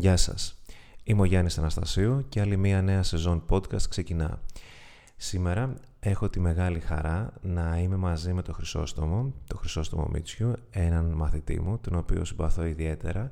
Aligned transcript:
Γεια 0.00 0.16
σας. 0.16 0.60
Είμαι 1.04 1.20
ο 1.20 1.24
Γιάννης 1.24 1.58
Αναστασίου 1.58 2.24
και 2.28 2.40
άλλη 2.40 2.56
μία 2.56 2.82
νέα 2.82 3.02
σεζόν 3.02 3.44
podcast 3.48 3.82
ξεκινά. 3.88 4.40
Σήμερα 5.16 5.74
έχω 6.00 6.28
τη 6.28 6.40
μεγάλη 6.40 6.80
χαρά 6.80 7.32
να 7.42 7.78
είμαι 7.78 7.96
μαζί 7.96 8.32
με 8.32 8.42
τον 8.42 8.54
Χρυσόστομο, 8.54 9.32
τον 9.46 9.58
Χρυσόστομο 9.58 10.08
Μίτσιου, 10.12 10.52
έναν 10.70 11.04
μαθητή 11.04 11.60
μου, 11.60 11.78
τον 11.78 11.94
οποίο 11.94 12.24
συμπαθώ 12.24 12.64
ιδιαίτερα 12.64 13.30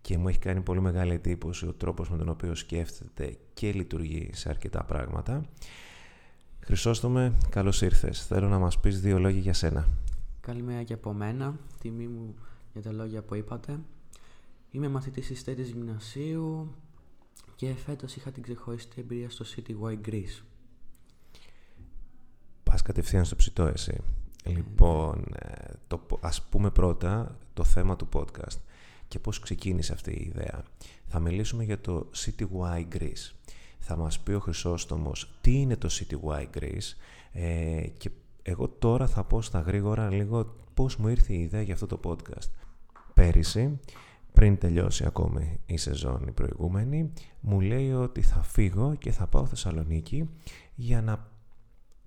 και 0.00 0.18
μου 0.18 0.28
έχει 0.28 0.38
κάνει 0.38 0.60
πολύ 0.60 0.80
μεγάλη 0.80 1.12
εντύπωση 1.12 1.66
ο 1.66 1.72
τρόπος 1.72 2.10
με 2.10 2.16
τον 2.16 2.28
οποίο 2.28 2.54
σκέφτεται 2.54 3.36
και 3.54 3.72
λειτουργεί 3.72 4.30
σε 4.32 4.48
αρκετά 4.48 4.84
πράγματα. 4.84 5.44
Χρυσόστομε, 6.60 7.38
καλώς 7.48 7.82
ήρθες. 7.82 8.26
Θέλω 8.26 8.48
να 8.48 8.58
μας 8.58 8.80
πεις 8.80 9.00
δύο 9.00 9.18
λόγια 9.18 9.40
για 9.40 9.54
σένα. 9.54 9.88
Καλημέρα 10.40 10.82
και 10.82 10.94
από 10.94 11.12
μένα. 11.12 11.58
Τιμή 11.80 12.06
μου 12.08 12.34
για 12.72 12.82
τα 12.82 12.92
λόγια 12.92 13.22
που 13.22 13.34
είπατε. 13.34 13.78
Είμαι 14.74 14.88
μαθητής 14.88 15.26
της 15.26 15.44
τρίτης 15.44 15.70
γυμνασίου 15.70 16.74
και 17.56 17.74
φέτος 17.74 18.16
είχα 18.16 18.30
την 18.30 18.42
ξεχωριστή 18.42 19.00
εμπειρία 19.00 19.30
στο 19.30 19.44
City 19.56 19.70
Y 19.70 20.08
Greece. 20.08 20.42
Πας 22.62 22.82
κατευθείαν 22.82 23.24
στο 23.24 23.36
ψητό 23.36 23.66
εσύ. 23.66 24.00
Λοιπόν, 24.44 25.24
ε, 25.38 25.72
το, 25.86 26.06
ας 26.20 26.42
πούμε 26.42 26.70
πρώτα 26.70 27.38
το 27.54 27.64
θέμα 27.64 27.96
του 27.96 28.08
podcast 28.12 28.58
και 29.08 29.18
πώς 29.18 29.38
ξεκίνησε 29.38 29.92
αυτή 29.92 30.10
η 30.10 30.24
ιδέα. 30.34 30.64
Θα 31.06 31.18
μιλήσουμε 31.18 31.64
για 31.64 31.80
το 31.80 32.10
City 32.14 32.42
Y 32.42 32.84
Greece. 32.96 33.32
Θα 33.78 33.96
μας 33.96 34.20
πει 34.20 34.32
ο 34.32 34.40
Χρυσόστομος 34.40 35.34
τι 35.40 35.60
είναι 35.60 35.76
το 35.76 35.88
City 35.90 36.14
Y 36.28 36.46
Greece 36.58 36.96
ε, 37.32 37.86
και 37.98 38.10
εγώ 38.42 38.68
τώρα 38.68 39.06
θα 39.06 39.24
πω 39.24 39.42
στα 39.42 39.60
γρήγορα 39.60 40.10
λίγο 40.10 40.54
πώς 40.74 40.96
μου 40.96 41.08
ήρθε 41.08 41.32
η 41.32 41.40
ιδέα 41.40 41.62
για 41.62 41.74
αυτό 41.74 41.86
το 41.86 42.00
podcast. 42.04 42.50
Πέρυσι, 43.14 43.78
πριν 44.32 44.58
τελειώσει 44.58 45.04
ακόμη 45.06 45.60
η 45.66 45.76
σεζόν 45.76 46.26
η 46.28 46.32
προηγούμενη, 46.32 47.12
μου 47.40 47.60
λέει 47.60 47.92
ότι 47.92 48.22
θα 48.22 48.42
φύγω 48.42 48.94
και 48.94 49.10
θα 49.10 49.26
πάω 49.26 49.46
Θεσσαλονίκη 49.46 50.30
για 50.74 51.02
να 51.02 51.30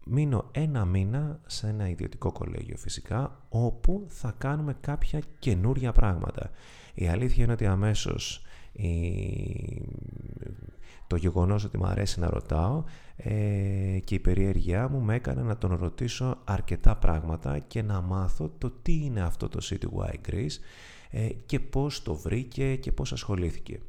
μείνω 0.06 0.50
ένα 0.52 0.86
μήνα 0.86 1.40
σε 1.46 1.68
ένα 1.68 1.90
ιδιωτικό 1.90 2.32
κολέγιο 2.32 2.78
φυσικά, 2.78 3.46
όπου 3.50 4.06
θα 4.08 4.36
κάνουμε 4.38 4.76
κάποια 4.82 5.22
καινούρια 5.40 5.92
πράγματα. 5.92 6.50
Η 6.94 7.08
αλήθεια 7.08 7.44
είναι 7.44 7.54
ότι 7.54 7.66
αμέσως 7.66 8.46
το 11.08 11.16
γεγονός 11.16 11.64
ότι 11.64 11.78
μου 11.78 11.86
αρέσει 11.86 12.20
να 12.20 12.30
ρωτάω 12.30 12.84
ε, 13.16 14.00
και 14.04 14.16
η 14.16 14.20
περιέργειά 14.20 14.90
μου 14.90 15.00
με 15.02 15.16
έκανε 15.16 15.42
να 15.42 15.58
τον 15.58 15.76
ρωτήσω 15.76 16.38
αρκετά 16.44 16.96
πράγματα 16.96 17.60
και 17.60 17.82
να 17.82 18.02
μάθω 18.02 18.52
το 18.58 18.72
τι 18.82 18.94
είναι 19.04 19.22
αυτό 19.22 19.50
το 19.50 19.60
City 19.62 19.86
Y 19.86 20.30
Greece 20.30 20.34
ε, 20.34 20.95
και 21.46 21.60
πώς 21.60 22.02
το 22.02 22.16
βρήκε 22.16 22.76
και 22.76 22.92
πώς 22.92 23.14
ασχολήθηκε. 23.14 23.82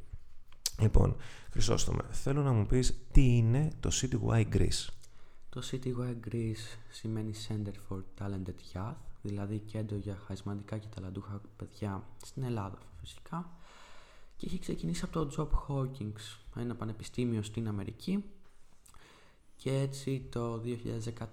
Λοιπόν, 0.81 1.17
Χρυσόστομε, 1.50 2.03
θέλω 2.11 2.42
να 2.42 2.53
μου 2.53 2.67
πεις 2.67 2.97
τι 3.12 3.36
είναι 3.36 3.72
το 3.81 3.91
City 3.92 4.31
Y 4.31 4.45
Greece. 4.55 4.89
Το 5.48 5.62
City 5.70 5.87
Y 5.87 6.31
Greece 6.31 6.78
σημαίνει 6.91 7.33
Center 7.48 7.72
for 7.89 8.03
Talented 8.19 8.77
Youth, 8.77 8.94
δηλαδή 9.22 9.59
κέντρο 9.59 9.97
για 9.97 10.19
χαρισματικά 10.27 10.78
και 10.78 10.87
ταλαντούχα 10.94 11.41
παιδιά 11.56 12.06
στην 12.25 12.42
Ελλάδα 12.42 12.78
φυσικά 13.00 13.50
και 14.37 14.47
έχει 14.47 14.59
ξεκινήσει 14.59 15.05
από 15.05 15.27
το 15.27 15.34
Job 15.37 15.48
Hawkins, 15.69 16.39
ένα 16.56 16.75
πανεπιστήμιο 16.75 17.42
στην 17.42 17.69
Αμερική 17.69 18.25
και 19.56 19.78
έτσι 19.78 20.27
το 20.31 20.62
2013 20.64 20.67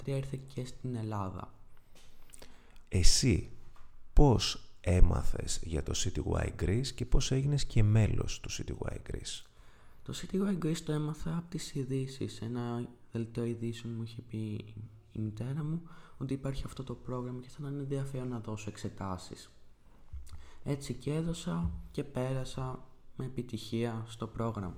ήρθε 0.06 0.39
και 0.54 0.66
στην 0.66 0.95
Ελλάδα. 0.95 1.54
Εσύ 2.89 3.50
πώς 4.14 4.70
έμαθες 4.84 5.59
για 5.64 5.84
το 5.84 5.94
Y 6.34 6.64
Greece 6.64 6.88
και 6.95 7.06
πώς 7.06 7.31
έγινες 7.31 7.66
και 7.66 7.84
μέλος 7.84 8.39
του 8.39 8.50
Y 8.52 9.12
Greece; 9.12 9.45
Το 10.03 10.14
Y 10.31 10.66
Greece 10.66 10.78
το 10.86 10.92
έμαθα 10.92 11.38
από 11.38 11.50
τις 11.50 11.76
ειδήσεις. 11.76 12.42
Ένα 12.42 12.89
δελτίο 13.11 13.45
ειδήσεων 13.45 13.94
μου 13.94 14.04
είχε 14.04 14.22
πει 14.22 14.38
η 15.11 15.20
μητέρα 15.20 15.64
μου 15.64 15.82
ότι 16.17 16.33
υπάρχει 16.33 16.64
αυτό 16.66 16.83
το 16.83 16.94
πρόγραμμα 16.94 17.39
και 17.39 17.49
θα 17.49 17.58
ήταν 17.60 17.80
ενδιαφέρον 17.80 18.27
να 18.27 18.39
δώσω 18.39 18.70
εξετάσεις. 18.70 19.49
Έτσι 20.64 20.94
και 20.94 21.14
έδωσα 21.14 21.71
και 21.92 22.04
πέρασα 22.04 22.88
με 23.15 23.26
επιτυχία 23.26 24.05
στο 24.08 24.27
πρόγραμμα. 24.27 24.76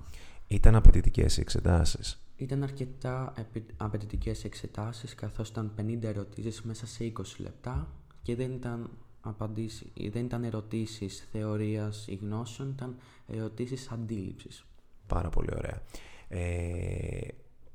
Ήταν 0.48 0.76
απαιτητικές 0.76 1.38
οι 1.38 1.42
εξετάσεις; 1.42 2.20
Ήταν 2.36 2.64
αρκετά 2.64 3.34
απαιτητικές 3.78 4.44
εξετάσεις 4.44 5.16
καθώς 5.16 5.50
ήταν 5.50 5.74
50 5.78 6.04
ερωτήσεις 6.04 6.62
μέσα 6.62 6.88
σε 6.88 7.04
20 7.04 7.12
λεπτά 7.38 7.88
και 8.22 8.36
δεν 8.36 8.52
ήταν, 8.52 8.90
απαντήσει, 9.30 9.92
δεν 10.12 10.26
ήταν 10.26 10.44
ερωτήσεις 10.44 11.28
θεωρίας 11.32 12.08
ή 12.08 12.16
γνώσεων, 12.16 12.70
ήταν 12.70 12.96
ερωτήσεις 13.28 13.92
αντίληψης. 13.92 14.66
Πάρα 15.08 15.30
πολύ 15.30 15.50
ωραία. 15.58 15.82
Ε, 16.28 17.28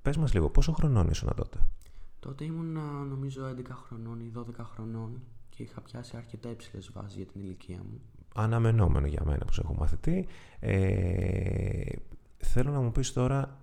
πες 0.02 0.16
μας 0.16 0.34
λίγο, 0.34 0.50
πόσο 0.50 0.72
χρονών 0.72 1.08
ήσουν 1.08 1.32
τότε; 1.36 1.68
Τότε 2.20 2.44
ήμουν 2.44 2.72
νομίζω 3.08 3.46
11 3.46 3.74
χρονών 3.86 4.20
ή 4.20 4.32
12 4.36 4.64
χρονών 4.74 5.22
και 5.48 5.62
είχα 5.62 5.80
πιάσει 5.80 6.16
αρκετά 6.16 6.50
υψηλές 6.50 6.90
βάσεις 6.92 7.16
για 7.16 7.26
την 7.26 7.40
ηλικία 7.40 7.78
μου 7.78 8.00
αναμενόμενο 8.34 9.06
για 9.06 9.22
μένα 9.24 9.44
που 9.44 9.52
σε 9.52 9.60
έχω 9.64 9.74
μαθητή. 9.74 10.26
Ε, 10.60 11.92
θέλω 12.38 12.70
να 12.70 12.80
μου 12.80 12.92
πεις 12.92 13.12
τώρα 13.12 13.58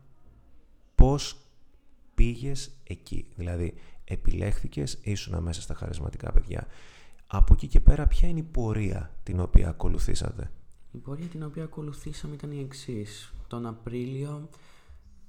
πώς 0.95 1.37
πήγες 2.15 2.71
εκεί. 2.83 3.27
Δηλαδή, 3.35 3.73
επιλέχθηκες, 4.03 4.99
ήσουν 5.01 5.43
μέσα 5.43 5.61
στα 5.61 5.73
χαρισματικά 5.73 6.31
παιδιά. 6.31 6.67
Από 7.27 7.53
εκεί 7.53 7.67
και 7.67 7.79
πέρα, 7.79 8.07
ποια 8.07 8.27
είναι 8.27 8.39
η 8.39 8.43
πορεία 8.43 9.11
την 9.23 9.39
οποία 9.39 9.69
ακολουθήσατε; 9.69 10.51
Η 10.91 10.97
πορεία 10.97 11.27
την 11.27 11.43
οποία 11.43 11.63
ακολουθήσαμε 11.63 12.33
ήταν 12.33 12.51
η 12.51 12.59
εξής. 12.59 13.33
Τον 13.47 13.65
Απρίλιο 13.65 14.49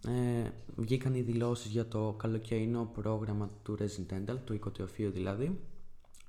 ε, 0.07 0.51
βγήκαν 0.77 1.15
οι 1.15 1.21
δηλώσεις 1.21 1.71
για 1.71 1.89
το 1.89 2.15
καλοκαιρινό 2.19 2.91
πρόγραμμα 2.95 3.51
του 3.63 3.77
Residential, 3.81 4.37
του 4.45 4.55
οικοτεοφείου 4.55 5.11
δηλαδή, 5.11 5.59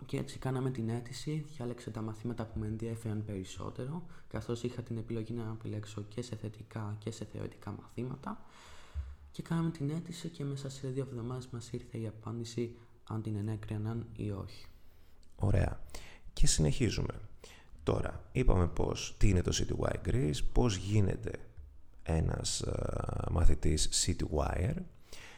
και 0.06 0.18
έτσι 0.18 0.38
κάναμε 0.38 0.72
την 0.72 0.90
αίτηση, 0.90 1.46
διάλεξα 1.56 1.92
τα 1.92 2.02
μαθήματα 2.02 2.46
που 2.46 2.60
με 2.60 2.68
ενδιαφέραν 2.68 3.24
περισσότερο, 3.26 4.04
καθώς 4.28 4.64
είχα 4.64 4.82
την 4.82 4.98
επιλογή 4.98 5.34
να 5.34 5.56
επιλέξω 5.60 6.02
και 6.10 6.22
σε 6.22 6.36
θετικά 6.36 6.96
και 7.00 7.12
σε 7.12 7.26
θεωρητικά 7.26 7.72
μαθήματα. 7.82 8.42
Και 9.32 9.42
κάναμε 9.42 9.70
την 9.70 9.90
αίτηση 9.90 10.30
και 10.30 10.44
μέσα 10.44 10.70
σε 10.70 10.88
δύο 10.88 11.08
εβδομάδες 11.12 11.48
μας 11.52 11.72
ήρθε 11.72 11.98
η 11.98 12.08
απάντηση 12.08 12.76
αν 13.04 13.22
την 13.22 13.36
ενέκριναν 13.36 14.06
ή 14.16 14.32
όχι. 14.32 14.66
Ωραία. 15.40 15.80
Και 16.34 16.48
συνεχίζουμε. 16.48 17.14
Τώρα, 17.84 18.24
είπαμε 18.32 18.68
πώς, 18.68 19.16
τι 19.18 19.30
είναι 19.30 19.42
το 19.42 19.52
CityWire 19.54 20.10
Greece, 20.10 20.40
πώς 20.54 20.76
γίνεται 20.76 21.32
ένας 22.04 22.64
uh, 22.68 23.32
μαθητής 23.32 23.90
CityWire 24.06 24.76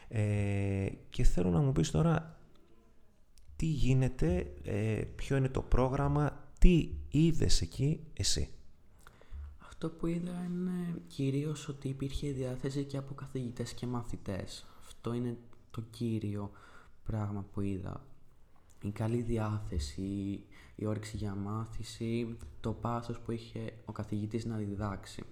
ε, 0.08 0.88
και 1.10 1.24
θέλω 1.24 1.50
να 1.50 1.60
μου 1.60 1.72
πεις 1.72 1.90
τώρα 1.90 2.36
τι 3.56 3.66
γίνεται, 3.66 4.52
ε, 4.62 5.02
ποιο 5.16 5.36
είναι 5.36 5.48
το 5.48 5.62
πρόγραμμα, 5.62 6.50
τι 6.58 6.90
είδες 7.08 7.60
εκεί 7.60 8.00
εσύ; 8.12 8.48
Αυτό 9.58 9.88
που 9.88 10.06
είδα 10.06 10.46
είναι 10.50 10.94
κυρίως 11.06 11.68
ότι 11.68 11.88
υπήρχε 11.88 12.30
διάθεση 12.30 12.84
και 12.84 12.96
από 12.96 13.14
καθηγητές 13.14 13.72
και 13.72 13.86
μαθητές. 13.86 14.66
Αυτό 14.86 15.12
είναι 15.12 15.36
το 15.70 15.82
κύριο 15.90 16.50
πράγμα 17.04 17.46
που 17.52 17.60
είδα. 17.60 18.06
Η 18.82 18.90
καλή 18.90 19.22
διάθεση, 19.22 20.42
η 20.74 20.86
όρεξη 20.86 21.16
για 21.16 21.34
μάθηση, 21.34 22.36
το 22.60 22.72
πάθος 22.72 23.18
που 23.18 23.32
είχε 23.32 23.72
ο 23.84 23.92
καθηγητής 23.92 24.44
να 24.44 24.56
διδάξει. 24.56 25.22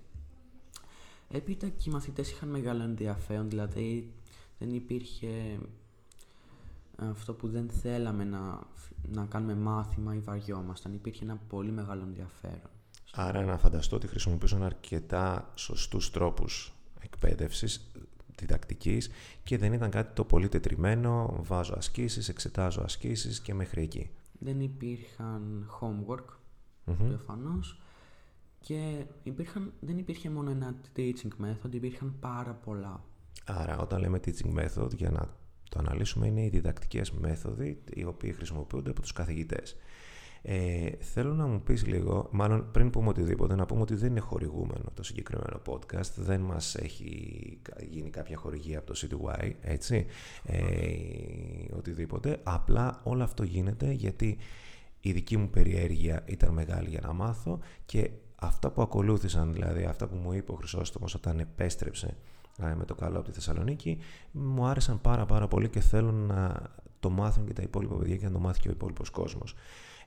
Έπειτα 1.28 1.68
και 1.68 1.90
οι 1.90 1.92
μαθητές 1.92 2.30
είχαν 2.30 2.48
μεγάλο 2.48 2.82
ενδιαφέρον, 2.82 3.48
δηλαδή 3.48 4.12
δεν 4.58 4.74
υπήρχε 4.74 5.58
αυτό 6.96 7.34
που 7.34 7.48
δεν 7.48 7.68
θέλαμε 7.70 8.24
να, 8.24 8.58
να 9.12 9.24
κάνουμε 9.24 9.54
μάθημα 9.54 10.14
ή 10.14 10.18
βαριόμασταν. 10.18 10.92
Υπήρχε 10.92 11.24
ένα 11.24 11.36
πολύ 11.48 11.70
μεγάλο 11.70 12.02
ενδιαφέρον. 12.02 12.70
Άρα 13.12 13.44
να 13.44 13.58
φανταστώ 13.58 13.96
ότι 13.96 14.06
χρησιμοποιούσαν 14.06 14.62
αρκετά 14.62 15.52
σωστούς 15.54 16.10
τρόπους 16.10 16.72
εκπαίδευσης, 17.00 17.89
διδακτικής 18.40 19.10
και 19.42 19.58
δεν 19.58 19.72
ήταν 19.72 19.90
κάτι 19.90 20.14
το 20.14 20.24
πολύ 20.24 20.48
τετριμένο, 20.48 21.38
βάζω 21.42 21.74
ασκήσεις, 21.76 22.28
εξετάζω 22.28 22.82
ασκήσεις 22.82 23.40
και 23.40 23.54
μέχρι 23.54 23.82
εκεί. 23.82 24.10
Δεν 24.38 24.60
υπήρχαν 24.60 25.70
homework, 25.80 26.24
mm 26.86 27.18
και 28.62 29.04
υπήρχαν, 29.22 29.72
δεν 29.80 29.98
υπήρχε 29.98 30.30
μόνο 30.30 30.50
ένα 30.50 30.74
teaching 30.96 31.44
method, 31.44 31.74
υπήρχαν 31.74 32.14
πάρα 32.20 32.52
πολλά. 32.52 33.04
Άρα 33.44 33.78
όταν 33.78 34.00
λέμε 34.00 34.20
teaching 34.24 34.58
method, 34.58 34.94
για 34.94 35.10
να 35.10 35.28
το 35.70 35.78
αναλύσουμε 35.78 36.26
είναι 36.26 36.44
οι 36.44 36.48
διδακτικές 36.48 37.10
μέθοδοι 37.10 37.82
οι 37.94 38.04
οποίοι 38.04 38.32
χρησιμοποιούνται 38.32 38.90
από 38.90 39.00
τους 39.00 39.12
καθηγητές. 39.12 39.76
Ε, 40.42 40.90
θέλω 41.00 41.34
να 41.34 41.46
μου 41.46 41.60
πεις 41.60 41.86
λίγο, 41.86 42.28
μάλλον 42.30 42.70
πριν 42.72 42.90
πούμε 42.90 43.08
οτιδήποτε, 43.08 43.54
να 43.54 43.66
πούμε 43.66 43.80
ότι 43.80 43.94
δεν 43.94 44.10
είναι 44.10 44.20
χορηγούμενο 44.20 44.84
το 44.94 45.02
συγκεκριμένο 45.02 45.60
podcast, 45.66 46.12
δεν 46.16 46.40
μας 46.40 46.74
έχει 46.74 47.60
γίνει 47.90 48.10
κάποια 48.10 48.36
χορηγία 48.36 48.78
από 48.78 48.92
το 48.92 49.00
CityY, 49.00 49.50
έτσι, 49.60 50.06
ε, 50.44 50.58
οτιδήποτε, 51.76 52.40
απλά 52.42 53.00
όλο 53.02 53.22
αυτό 53.22 53.42
γίνεται 53.42 53.90
γιατί 53.90 54.38
η 55.00 55.12
δική 55.12 55.36
μου 55.36 55.50
περιέργεια 55.50 56.22
ήταν 56.26 56.52
μεγάλη 56.52 56.88
για 56.88 57.00
να 57.02 57.12
μάθω 57.12 57.58
και 57.86 58.10
αυτά 58.36 58.70
που 58.70 58.82
ακολούθησαν, 58.82 59.52
δηλαδή 59.52 59.84
αυτά 59.84 60.08
που 60.08 60.16
μου 60.16 60.32
είπε 60.32 60.52
ο 60.52 60.54
Χρυσόστομος 60.54 61.14
όταν 61.14 61.38
επέστρεψε 61.38 62.16
ε, 62.62 62.74
με 62.74 62.84
το 62.84 62.94
καλό 62.94 63.18
από 63.18 63.26
τη 63.26 63.32
Θεσσαλονίκη, 63.32 63.98
μου 64.30 64.66
άρεσαν 64.66 65.00
πάρα 65.00 65.26
πάρα 65.26 65.48
πολύ 65.48 65.68
και 65.68 65.80
θέλω 65.80 66.12
να 66.12 66.62
το 67.00 67.10
μάθουν 67.10 67.46
και 67.46 67.52
τα 67.52 67.62
υπόλοιπα 67.62 67.94
παιδιά 67.94 68.16
και 68.16 68.24
να 68.24 68.32
το 68.32 68.38
μάθει 68.38 68.60
και 68.60 68.68
ο 68.68 68.70
υπόλοιπος 68.70 69.10
κόσμος. 69.10 69.54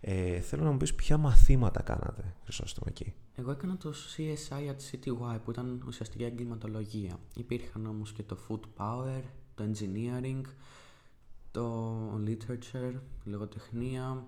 Ε, 0.06 0.40
θέλω 0.40 0.64
να 0.64 0.72
μου 0.72 0.78
πεις 0.78 0.96
ποια 0.96 1.18
μαθήματα 1.18 1.82
κάνατε, 1.82 2.36
Χρυσόστομο, 2.44 2.88
εκεί. 2.90 3.14
Εγώ 3.36 3.52
έκανα 3.52 3.78
το 3.78 3.94
CSI 4.18 4.70
at 4.70 4.76
CTY 4.92 5.40
που 5.44 5.52
ήταν 5.52 5.84
ουσιαστικά 5.88 6.26
εγκληματολογία. 6.26 7.20
Υπήρχαν 7.36 7.86
όμως 7.86 8.12
και 8.14 8.24
το 8.24 8.38
Food 8.48 8.60
Power, 8.78 9.22
το 9.56 9.64
Engineering, 9.64 10.42
το 11.52 12.24
Literature, 12.26 12.94
λογοτεχνία, 13.24 14.26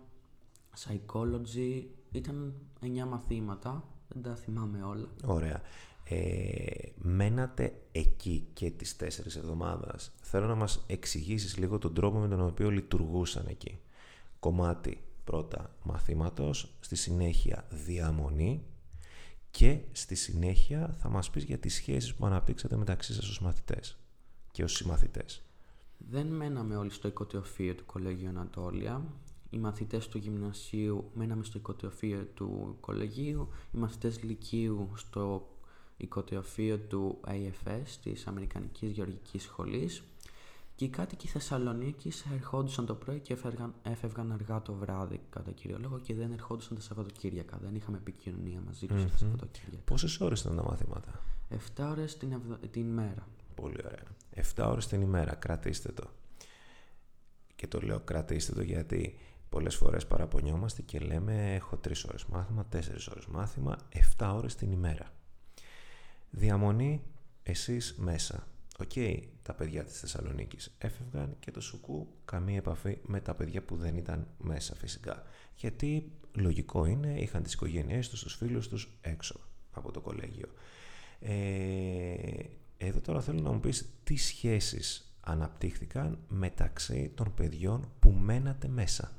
Psychology. 0.78 1.84
Ήταν 2.12 2.54
9 2.82 3.06
μαθήματα, 3.10 3.84
δεν 4.08 4.22
τα 4.22 4.36
θυμάμαι 4.36 4.84
όλα. 4.84 5.08
Ωραία. 5.26 5.62
Ε, 6.04 6.90
μένατε 6.96 7.82
εκεί 7.92 8.48
και 8.54 8.72
τις 8.72 8.96
τέσσερις 8.96 9.36
εβδομάδες. 9.36 10.12
Θέλω 10.22 10.48
να 10.48 10.56
μας 10.56 10.84
εξηγήσεις 10.88 11.58
λίγο 11.58 11.78
τον 11.78 11.94
τρόπο 11.94 12.20
με 12.20 12.28
τον 12.28 12.42
οποίο 12.42 12.70
λειτουργούσαν 12.70 13.46
εκεί. 13.48 13.80
Κομμάτι 14.40 15.05
πρώτα 15.26 15.76
μαθήματος, 15.84 16.76
στη 16.80 16.96
συνέχεια 16.96 17.66
διαμονή 17.70 18.64
και 19.52 19.80
στη 19.92 20.16
συνέχεια 20.16 20.96
θα 21.00 21.10
μας 21.10 21.30
πεις 21.30 21.44
για 21.44 21.58
τις 21.58 21.74
σχέσεις 21.74 22.16
που 22.16 22.26
αναπτύξατε 22.26 22.76
μεταξύ 22.78 23.14
σας 23.14 23.30
ως 23.30 23.42
μαθητές 23.42 23.98
και 24.52 24.64
ως 24.64 24.74
συμμαθητές. 24.74 25.42
Δεν 25.98 26.28
μέναμε 26.28 26.76
όλοι 26.76 26.92
στο 26.92 27.08
οικοτεοφείο 27.08 27.76
του 27.76 27.86
Κολέγιου 27.86 28.30
Ανατόλια. 28.30 29.06
Οι 29.50 29.58
μαθητές 29.58 30.08
του 30.08 30.18
γυμνασίου 30.18 31.12
μέναμε 31.14 31.44
στο 31.44 31.58
οικοτεοφείο 31.58 32.28
του 32.34 32.78
κολεγίου, 32.80 33.50
οι 33.72 33.78
μαθητές 33.78 34.24
λυκείου 34.24 34.90
στο 34.96 35.48
οικοτεοφείο 35.98 36.78
του 36.78 37.20
AFS, 37.28 37.88
της 38.04 38.28
Αμερικανικής 38.28 38.92
Γεωργικής 38.92 39.44
Σχολής 39.44 40.04
και 40.76 40.86
οι 40.86 40.90
κάτοικοι 40.90 41.28
Θεσσαλονίκη 41.28 42.12
ερχόντουσαν 42.34 42.86
το 42.86 42.96
πρωί 42.96 43.20
και 43.20 43.34
έφευγαν, 43.34 43.74
έφευγαν 43.84 44.32
αργά 44.32 44.62
το 44.62 44.74
βράδυ, 44.74 45.22
κατά 45.30 45.52
κύριο 45.52 45.78
λόγο, 45.80 46.00
και 46.00 46.14
δεν 46.14 46.32
ερχόντουσαν 46.32 46.76
τα 46.76 46.82
Σαββατοκύριακα. 46.82 47.58
Δεν 47.58 47.76
είχαμε 47.76 47.98
επικοινωνία 47.98 48.62
μαζί 48.66 48.86
τους 48.86 49.04
mm-hmm. 49.04 49.10
τα 49.12 49.18
Σαββατοκύριακα. 49.18 49.84
Πόσες 49.86 50.20
ώρες 50.20 50.42
ήταν 50.42 50.56
τα 50.56 50.64
μαθήματα, 50.64 51.22
7 51.78 51.88
ώρες 51.90 52.18
την, 52.18 52.42
την 52.72 52.82
ημέρα. 52.82 53.28
Πολύ 53.56 53.78
ωραία. 53.86 54.04
7 54.56 54.70
ώρες 54.70 54.88
την 54.88 55.02
ημέρα, 55.02 55.36
κρατήστε 55.36 55.92
το. 55.92 56.10
Και 57.56 57.68
το 57.68 57.80
λέω 57.80 58.00
κρατήστε 58.00 58.54
το 58.54 58.62
γιατί 58.62 59.18
πολλές 59.50 59.76
φορές 59.76 60.08
παραπονιόμαστε 60.08 60.82
και 60.82 61.00
λέμε 61.00 61.56
έχω 61.56 61.80
3 61.88 61.92
ώρες 62.08 62.26
μάθημα, 62.26 62.68
4 62.72 62.78
ώρες 63.12 63.26
μάθημα, 63.26 63.78
7 64.18 64.34
ώρες 64.36 64.56
την 64.56 64.72
ημέρα. 64.72 65.14
Διαμονή 66.30 67.04
εσείς 67.44 67.96
μέσα 67.98 68.48
Οκ, 68.80 68.92
τα 69.42 69.54
παιδιά 69.54 69.84
της 69.84 70.00
Θεσσαλονίκης 70.00 70.76
έφευγαν 70.78 71.36
και 71.40 71.52
το 71.52 71.62
Σουκού 71.62 72.08
καμία 72.26 72.58
επαφή 72.58 72.98
με 73.04 73.22
τα 73.22 73.34
παιδιά 73.34 73.62
που 73.62 73.76
δεν 73.76 73.96
ήταν 73.96 74.28
μέσα 74.38 74.76
φυσικά. 74.76 75.24
Γιατί 75.56 76.12
λογικό 76.34 76.86
είναι, 76.86 77.20
είχαν 77.20 77.44
τις 77.44 77.54
οικογένειές 77.54 78.10
τους, 78.10 78.24
τους 78.24 78.36
φίλους 78.36 78.68
τους 78.68 78.98
έξω 79.02 79.40
από 79.72 79.92
το 79.92 80.02
κολέγιο. 80.02 80.48
Ε, 81.20 82.16
εδώ 82.78 83.00
τώρα 83.00 83.22
θέλω 83.22 83.42
να 83.42 83.52
μου 83.52 83.60
πεις 83.60 83.90
τι 84.04 84.16
σχέσεις 84.16 85.16
αναπτύχθηκαν 85.20 86.20
μεταξύ 86.28 87.12
των 87.16 87.34
παιδιών 87.34 87.92
που 88.00 88.12
μένατε 88.12 88.68
μέσα. 88.68 89.12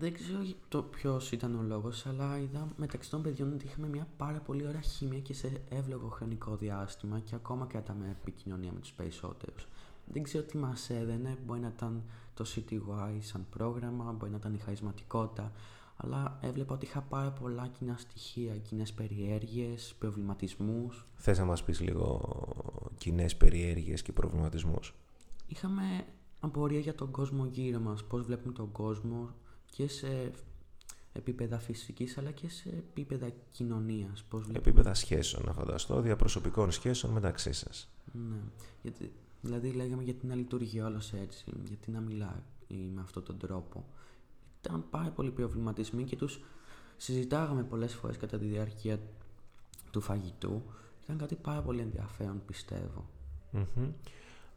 Δεν 0.00 0.12
ξέρω 0.12 0.38
το 0.68 0.82
ποιος 0.82 1.32
ήταν 1.32 1.54
ο 1.54 1.62
λόγος, 1.62 2.06
αλλά 2.06 2.38
είδα 2.38 2.68
μεταξύ 2.76 3.10
των 3.10 3.22
παιδιών 3.22 3.52
ότι 3.52 3.66
είχαμε 3.66 3.88
μια 3.88 4.06
πάρα 4.16 4.38
πολύ 4.38 4.66
ωραία 4.66 4.80
χημία 4.80 5.20
και 5.20 5.34
σε 5.34 5.62
εύλογο 5.68 6.08
χρονικό 6.08 6.56
διάστημα 6.56 7.18
και 7.18 7.34
ακόμα 7.34 7.66
κρατάμε 7.66 8.16
επικοινωνία 8.20 8.72
με 8.72 8.80
τους 8.80 8.92
περισσότερους. 8.92 9.68
Δεν 10.04 10.22
ξέρω 10.22 10.44
τι 10.44 10.56
μας 10.56 10.90
έδαινε, 10.90 11.36
μπορεί 11.46 11.60
να 11.60 11.72
ήταν 11.76 12.02
το 12.34 12.44
CTY 12.54 13.18
σαν 13.20 13.46
πρόγραμμα, 13.50 14.12
μπορεί 14.12 14.30
να 14.30 14.36
ήταν 14.36 14.54
η 14.54 14.58
χαρισματικότητα, 14.58 15.52
αλλά 15.96 16.38
έβλεπα 16.42 16.74
ότι 16.74 16.86
είχα 16.86 17.00
πάρα 17.00 17.30
πολλά 17.30 17.66
κοινά 17.78 17.96
στοιχεία, 17.98 18.56
κοινές 18.56 18.92
περιέργειες, 18.92 19.94
προβληματισμούς. 19.98 21.06
Θες 21.16 21.38
να 21.38 21.44
μας 21.44 21.64
πεις 21.64 21.80
λίγο 21.80 22.20
κοινές 22.98 23.36
περιέργειες 23.36 24.02
και 24.02 24.12
προβληματισμούς; 24.12 24.94
Είχαμε 25.46 26.04
απορία 26.40 26.80
για 26.80 26.94
τον 26.94 27.10
κόσμο 27.10 27.46
γύρω 27.46 27.80
μας, 27.80 28.04
πώς 28.04 28.22
βλέπουμε 28.22 28.52
τον 28.52 28.72
κόσμο, 28.72 29.30
και 29.70 29.88
σε 29.88 30.30
επίπεδα 31.12 31.58
φυσικής 31.58 32.18
αλλά 32.18 32.30
και 32.30 32.48
σε 32.48 32.68
επίπεδα 32.68 33.30
κοινωνίας. 33.50 34.22
Πώς 34.22 34.48
Επίπεδα 34.52 34.94
σχέσεων, 34.94 35.42
να 35.46 35.52
φανταστώ, 35.52 36.00
διαπροσωπικών 36.00 36.70
σχέσεων 36.70 37.12
μεταξύ 37.12 37.52
σας. 37.52 37.88
Ναι, 38.12 38.40
γιατί, 38.82 39.12
δηλαδή 39.40 39.70
λέγαμε 39.70 40.02
γιατί 40.02 40.26
να 40.26 40.34
λειτουργεί 40.34 40.80
όλος 40.80 41.12
έτσι, 41.12 41.44
γιατί 41.64 41.90
να 41.90 42.00
μιλάει 42.00 42.42
με 42.94 43.00
αυτόν 43.00 43.24
τον 43.24 43.38
τρόπο. 43.38 43.84
Ήταν 44.64 44.84
πάρα 44.90 45.10
πολύ 45.10 45.30
προβληματισμοί 45.30 46.04
και 46.04 46.16
τους 46.16 46.40
συζητάγαμε 46.96 47.62
πολλές 47.62 47.94
φορές 47.94 48.16
κατά 48.16 48.38
τη 48.38 48.44
διάρκεια 48.44 49.00
του 49.90 50.00
φαγητού. 50.00 50.62
Ήταν 51.02 51.18
κάτι 51.18 51.34
πάρα 51.34 51.62
πολύ 51.62 51.80
ενδιαφέρον 51.80 52.42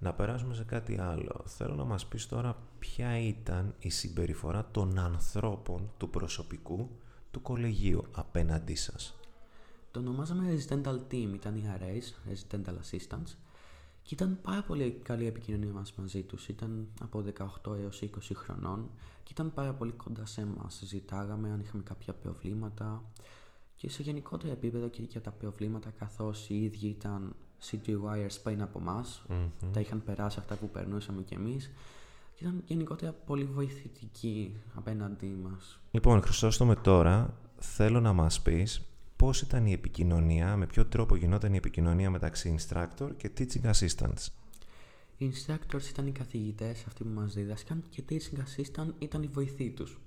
να 0.04 0.14
περάσουμε 0.14 0.54
σε 0.54 0.64
κάτι 0.64 1.00
άλλο. 1.00 1.44
Θέλω 1.46 1.76
να 1.76 1.84
μας 1.84 2.06
πεις 2.06 2.26
τώρα 2.26 2.58
ποια 2.80 3.20
ήταν 3.20 3.76
η 3.80 3.90
συμπεριφορά 3.90 4.68
των 4.72 5.00
ανθρώπων 5.00 5.92
του 5.98 6.10
προσωπικού 6.10 6.90
του 7.32 7.42
κολεγίου 7.42 8.06
απέναντί 8.12 8.76
σας. 8.76 9.16
Το 9.92 10.00
ονομάζαμε 10.00 10.56
Residential 10.56 11.00
Team, 11.12 11.32
ήταν 11.34 11.56
οι 11.56 11.64
RAs, 11.80 12.32
Residential 12.32 12.74
Assistants, 12.74 13.36
και 14.04 14.14
ήταν 14.14 14.40
πάρα 14.42 14.64
πολύ 14.64 14.92
καλή 15.04 15.24
η 15.24 15.28
επικοινωνία 15.28 15.72
μας 15.72 15.94
μαζί 15.94 16.22
τους. 16.24 16.48
Ήταν 16.48 16.88
από 17.02 17.22
18 17.22 17.76
έως 17.76 18.02
20 18.02 18.34
χρονών 18.34 18.90
και 19.24 19.32
ήταν 19.32 19.54
πάρα 19.54 19.74
πολύ 19.74 19.92
κοντά 19.92 20.26
σε 20.26 20.42
εμάς. 20.42 20.74
Συζητάγαμε 20.74 21.52
αν 21.52 21.60
είχαμε 21.60 21.84
κάποια 21.84 22.14
προβλήματα 22.14 23.04
και 23.76 23.90
σε 23.90 24.04
γενικότερο 24.04 24.54
επίπεδο 24.54 24.88
και 24.88 25.02
για 25.02 25.22
τα 25.22 25.32
προβλήματα 25.32 25.90
καθώς 25.90 26.50
οι 26.50 26.64
ίδιοι 26.64 26.88
ήταν 26.88 27.36
City 27.72 27.92
Wires 27.92 28.42
πριν 28.44 28.62
από 28.62 28.80
εμάς. 28.80 29.26
Τα 29.74 29.80
είχαν 29.80 30.04
περάσει 30.04 30.40
αυτά 30.40 30.56
που 30.56 30.70
περνούσαμε 30.70 31.22
κι 31.22 31.34
εμείς. 31.34 31.72
Και 32.36 32.44
ήταν 32.44 32.64
γενικότερα 32.66 33.12
πολύ 33.12 33.44
βοηθητικοί 33.44 34.56
απέναντί 34.74 35.38
μας. 35.44 35.80
Λοιπόν, 35.92 36.22
Χρυσόστομε 36.22 36.76
τώρα, 36.76 37.38
θέλω 37.58 38.00
να 38.00 38.14
μας 38.14 38.42
πεις 38.42 38.82
πώς 39.16 39.42
ήταν 39.42 39.66
η 39.66 39.72
επικοινωνία, 39.72 40.58
με 40.58 40.66
ποιο 40.66 40.86
τρόπο 40.86 41.16
γινόταν 41.16 41.54
η 41.54 41.58
επικοινωνία 41.58 42.10
μεταξύ 42.10 42.56
instructor 42.60 43.10
και 43.18 43.32
teaching 43.38 43.72
assistants. 43.72 44.28
Οι 45.18 45.32
instructors 45.34 45.90
ήταν 45.90 46.08
οι 46.08 46.12
καθηγητές, 46.12 46.84
αυτοί 46.88 47.04
που 47.04 47.10
μας 47.10 47.34
δίδασκαν, 47.34 47.84
και 47.90 48.04
teaching 48.10 48.38
assistant 48.38 48.94
ήταν 49.00 49.24
οι 49.24 49.28
βοηθοί 49.28 49.70
τους. 49.70 50.00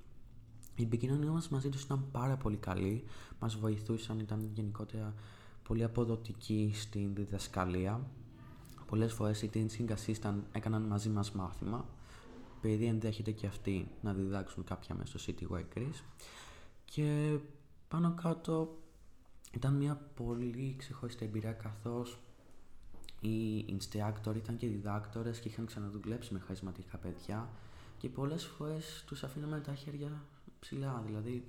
Η 0.75 0.83
επικοινωνία 0.83 1.31
μας 1.31 1.49
μαζί 1.49 1.69
τους 1.69 1.83
ήταν 1.83 2.05
πάρα 2.13 2.37
πολύ 2.37 2.57
καλή. 2.57 3.05
Μας 3.39 3.57
βοηθούσαν, 3.57 4.19
ήταν 4.19 4.51
γενικότερα 4.53 5.15
πολύ 5.69 5.85
αποδοτική 5.85 6.73
στην 6.75 7.15
διδασκαλία. 7.15 8.01
Πολλές 8.87 9.13
φορές 9.13 9.43
οι 9.43 9.51
teaching 9.55 9.89
assistant 9.89 10.39
έκαναν 10.53 10.83
μαζί 10.83 11.09
μας 11.09 11.33
μάθημα, 11.33 11.85
επειδή 12.57 12.85
ενδέχεται 12.85 13.31
και 13.31 13.47
αυτοί 13.47 13.89
να 14.03 14.13
διδάξουν 14.13 14.65
κάποια 14.65 14.95
μέσα 14.95 15.19
στο 15.19 15.33
City 15.33 15.55
Greece. 15.55 16.03
Και 16.85 17.39
πάνω 17.89 18.15
κάτω 18.23 18.79
ήταν 19.53 19.75
μια 19.75 20.01
πολύ 20.15 20.75
ξεχωριστή 20.79 21.25
εμπειρία 21.25 21.53
καθώς 21.53 22.19
οι 23.21 23.65
instructor 23.69 24.37
ήταν 24.37 24.57
και 24.57 24.67
διδάκτορες 24.67 25.41
και 25.41 25.49
είχαν 25.49 25.67
ξαναδουλέψει 25.67 26.33
με 26.33 26.39
χαρισματικά 26.39 26.97
παιδιά 26.97 27.49
και 27.99 28.09
πολλές 28.09 28.45
φορές 28.45 29.05
τους 29.07 29.25
αφήναμε 29.25 29.61
τα 29.61 29.75
χέρια 29.75 30.25
ψηλά, 30.61 31.03
δηλαδή 31.07 31.47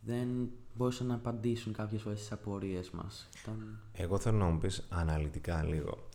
δεν 0.00 0.50
μπορούσαν 0.74 1.06
να 1.06 1.14
απαντήσουν 1.14 1.72
κάποιες 1.72 2.02
φορές 2.02 2.18
στις 2.18 2.32
απορίες 2.32 2.90
μας. 2.90 3.28
Εγώ 3.92 4.18
θέλω 4.18 4.36
να 4.36 4.44
μου 4.44 4.58
πεις 4.58 4.86
αναλυτικά 4.88 5.62
λίγο 5.62 6.08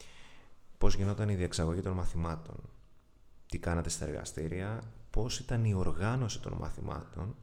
πώς 0.84 0.96
γινόταν 0.96 1.30
η 1.30 1.36
διεξαγωγή 1.36 1.82
των 1.82 1.94
μαθημάτων, 1.94 2.56
τι 3.46 3.58
κάνατε 3.58 3.90
στα 3.90 4.06
εργαστήρια, 4.06 4.82
πώς 5.10 5.40
ήταν 5.40 5.66
η 5.66 5.74
οργάνωση 5.74 6.42
των 6.42 6.54
μαθημάτων 6.60 7.36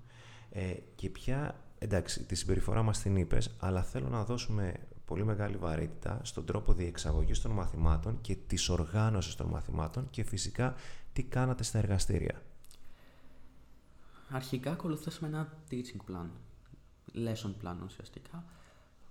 ε, 0.51 0.75
και 0.95 1.09
ποια, 1.09 1.65
εντάξει, 1.79 2.25
τη 2.25 2.35
συμπεριφορά 2.35 2.83
μας 2.83 2.99
την 3.03 3.17
είπες, 3.17 3.57
αλλά 3.59 3.83
θέλω 3.83 4.09
να 4.09 4.25
δώσουμε 4.25 4.75
πολύ 5.05 5.25
μεγάλη 5.25 5.57
βαρύτητα 5.57 6.21
στον 6.23 6.45
τρόπο 6.45 6.73
διεξαγωγής 6.73 7.41
των 7.41 7.51
μαθημάτων 7.51 8.21
και 8.21 8.37
της 8.47 8.69
οργάνωσης 8.69 9.35
των 9.35 9.47
μαθημάτων 9.47 10.11
και 10.11 10.25
φυσικά 10.25 10.75
τι 11.13 11.23
κάνατε 11.23 11.63
στα 11.63 11.79
εργαστήρια 11.79 12.43
αρχικά 14.31 14.73
ακολουθούσαμε 14.73 15.29
ένα 15.29 15.53
teaching 15.71 16.11
plan, 16.11 16.27
lesson 17.15 17.55
plan 17.63 17.77
ουσιαστικά, 17.85 18.45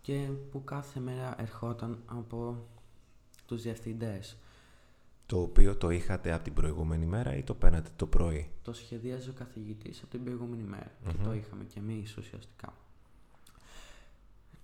και 0.02 0.30
που 0.52 0.64
κάθε 0.64 1.00
μέρα 1.00 1.42
ερχόταν 1.42 2.04
από 2.06 2.68
τους 3.46 3.62
διευθυντές. 3.62 4.38
Το 5.26 5.42
οποίο 5.42 5.78
το 5.78 5.90
είχατε 5.90 6.32
από 6.34 6.44
την 6.44 6.54
προηγούμενη 6.54 7.06
μέρα 7.06 7.36
ή 7.36 7.44
το 7.44 7.54
παίρνατε 7.54 7.90
το 7.96 8.08
πρωί; 8.08 8.52
Το 8.62 8.74
σχεδίαζε 8.74 9.30
ο 9.30 9.34
καθηγητής 9.34 10.02
από 10.02 10.12
την 10.12 10.24
προηγούμενη 10.24 10.70
και 11.08 11.24
το 11.24 11.34
είχαμε 11.34 11.64
και 11.64 11.80
εμείς 11.80 12.18
ουσιαστικά. 12.18 12.74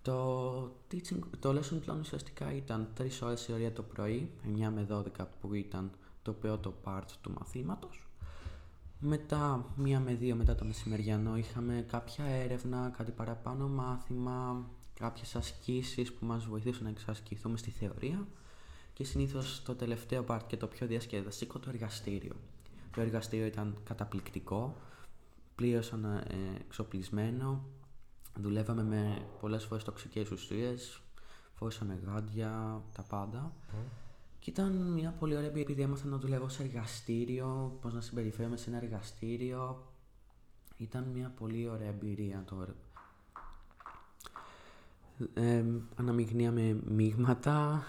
Το, 0.02 0.64
teaching, 0.92 1.20
το 1.40 1.50
lesson 1.50 1.90
plan 1.90 1.98
ουσιαστικά 2.00 2.54
ήταν 2.54 2.88
3 2.98 3.08
ώρες 3.22 3.48
η 3.48 3.54
ώρα 3.54 3.72
το 3.72 3.84
πρωί, 3.84 4.32
9 4.44 4.70
με 4.74 4.88
12 4.90 5.26
που 5.42 5.54
ήταν 5.54 5.92
το 6.22 6.34
πρώτο 6.34 6.74
part 6.84 7.08
του 7.22 7.32
μαθήματος. 7.32 8.05
Μετά, 9.00 9.74
μία 9.76 10.00
με 10.00 10.14
δύο 10.14 10.36
μετά 10.36 10.56
το 10.56 10.66
μεσημεριανό, 10.66 11.38
είχαμε 11.38 11.86
κάποια 11.88 12.26
έρευνα, 12.26 12.94
κάτι 12.98 13.12
παραπάνω 13.12 13.68
μάθημα, 13.68 14.70
κάποιες 15.00 15.36
ασκήσεις 15.36 16.14
που 16.14 16.26
μας 16.26 16.46
βοηθήσουν 16.46 16.84
να 16.84 16.90
εξασκηθούμε 16.90 17.58
στη 17.58 17.70
θεωρία 17.70 18.28
και 18.94 19.04
συνήθως 19.04 19.62
το 19.64 19.76
τελευταίο 19.76 20.26
part 20.28 20.40
και 20.48 20.58
το 20.58 20.68
πιο 20.68 20.88
διασκεδαστικό 20.88 21.60
το 21.60 21.70
εργαστήριο. 21.70 22.36
Το 22.92 23.02
εργαστήριο 23.02 23.46
ήταν 23.46 23.78
καταπληκτικό, 23.84 24.76
πλήρως 25.56 25.92
ε, 25.92 26.24
εξοπλισμένο, 26.60 27.66
δουλεύαμε 28.36 28.84
με 28.84 29.26
πολλές 29.40 29.64
φορές 29.64 29.84
τοξικές 29.84 30.32
ουσίες, 30.32 31.02
φορούσαμε 31.54 32.00
γάντια, 32.06 32.82
τα 32.94 33.02
πάντα. 33.02 33.52
Και 34.46 34.52
ήταν 34.52 34.72
μια 34.72 35.16
πολύ 35.20 35.36
ωραία 35.36 35.50
επειδή 35.50 35.82
έμαθα 35.82 36.08
να 36.08 36.18
δουλεύω 36.18 36.50
σε 36.50 36.64
εργαστήριο, 36.64 37.78
πώς 37.82 37.94
να 37.94 38.02
συμπεριφέρομαι 38.02 38.58
σε 38.58 38.70
ένα 38.70 38.78
εργαστήριο. 38.78 39.88
Ήταν 40.78 41.04
μια 41.14 41.34
πολύ 41.40 41.70
ωραία 41.70 41.88
εμπειρία 41.88 42.44
τώρα. 42.50 42.76
Ε, 45.34 45.64
αναμειγνύαμε 45.96 46.80
μείγματα, 46.86 47.84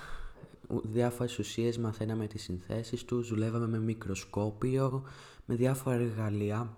διάφορες 0.69 1.39
ουσίες 1.39 1.79
μαθαίναμε 1.79 2.27
τις 2.27 2.43
συνθέσεις 2.43 3.05
τους, 3.05 3.29
δουλεύαμε 3.29 3.67
με 3.67 3.79
μικροσκόπιο, 3.79 5.03
με 5.47 5.55
διάφορα 5.55 5.97
εργαλεία 5.97 6.77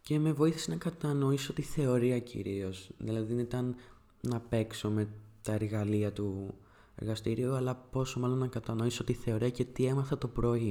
και 0.00 0.18
με 0.18 0.32
βοήθησε 0.32 0.70
να 0.70 0.76
κατανοήσω 0.76 1.52
τη 1.52 1.62
θεωρία 1.62 2.18
κυρίως. 2.18 2.90
Δηλαδή 2.98 3.26
δεν 3.34 3.38
ήταν 3.38 3.74
να 4.20 4.40
παίξω 4.40 4.90
με 4.90 5.08
τα 5.42 5.52
εργαλεία 5.52 6.12
του 6.12 6.54
εργαστηρίου, 7.00 7.54
αλλά 7.54 7.74
πόσο 7.74 8.20
μάλλον 8.20 8.38
να 8.38 8.46
κατανοήσω 8.46 9.04
τη 9.04 9.12
θεωρία 9.12 9.50
και 9.50 9.64
τι 9.64 9.86
έμαθα 9.86 10.18
το 10.18 10.28
πρωί. 10.28 10.70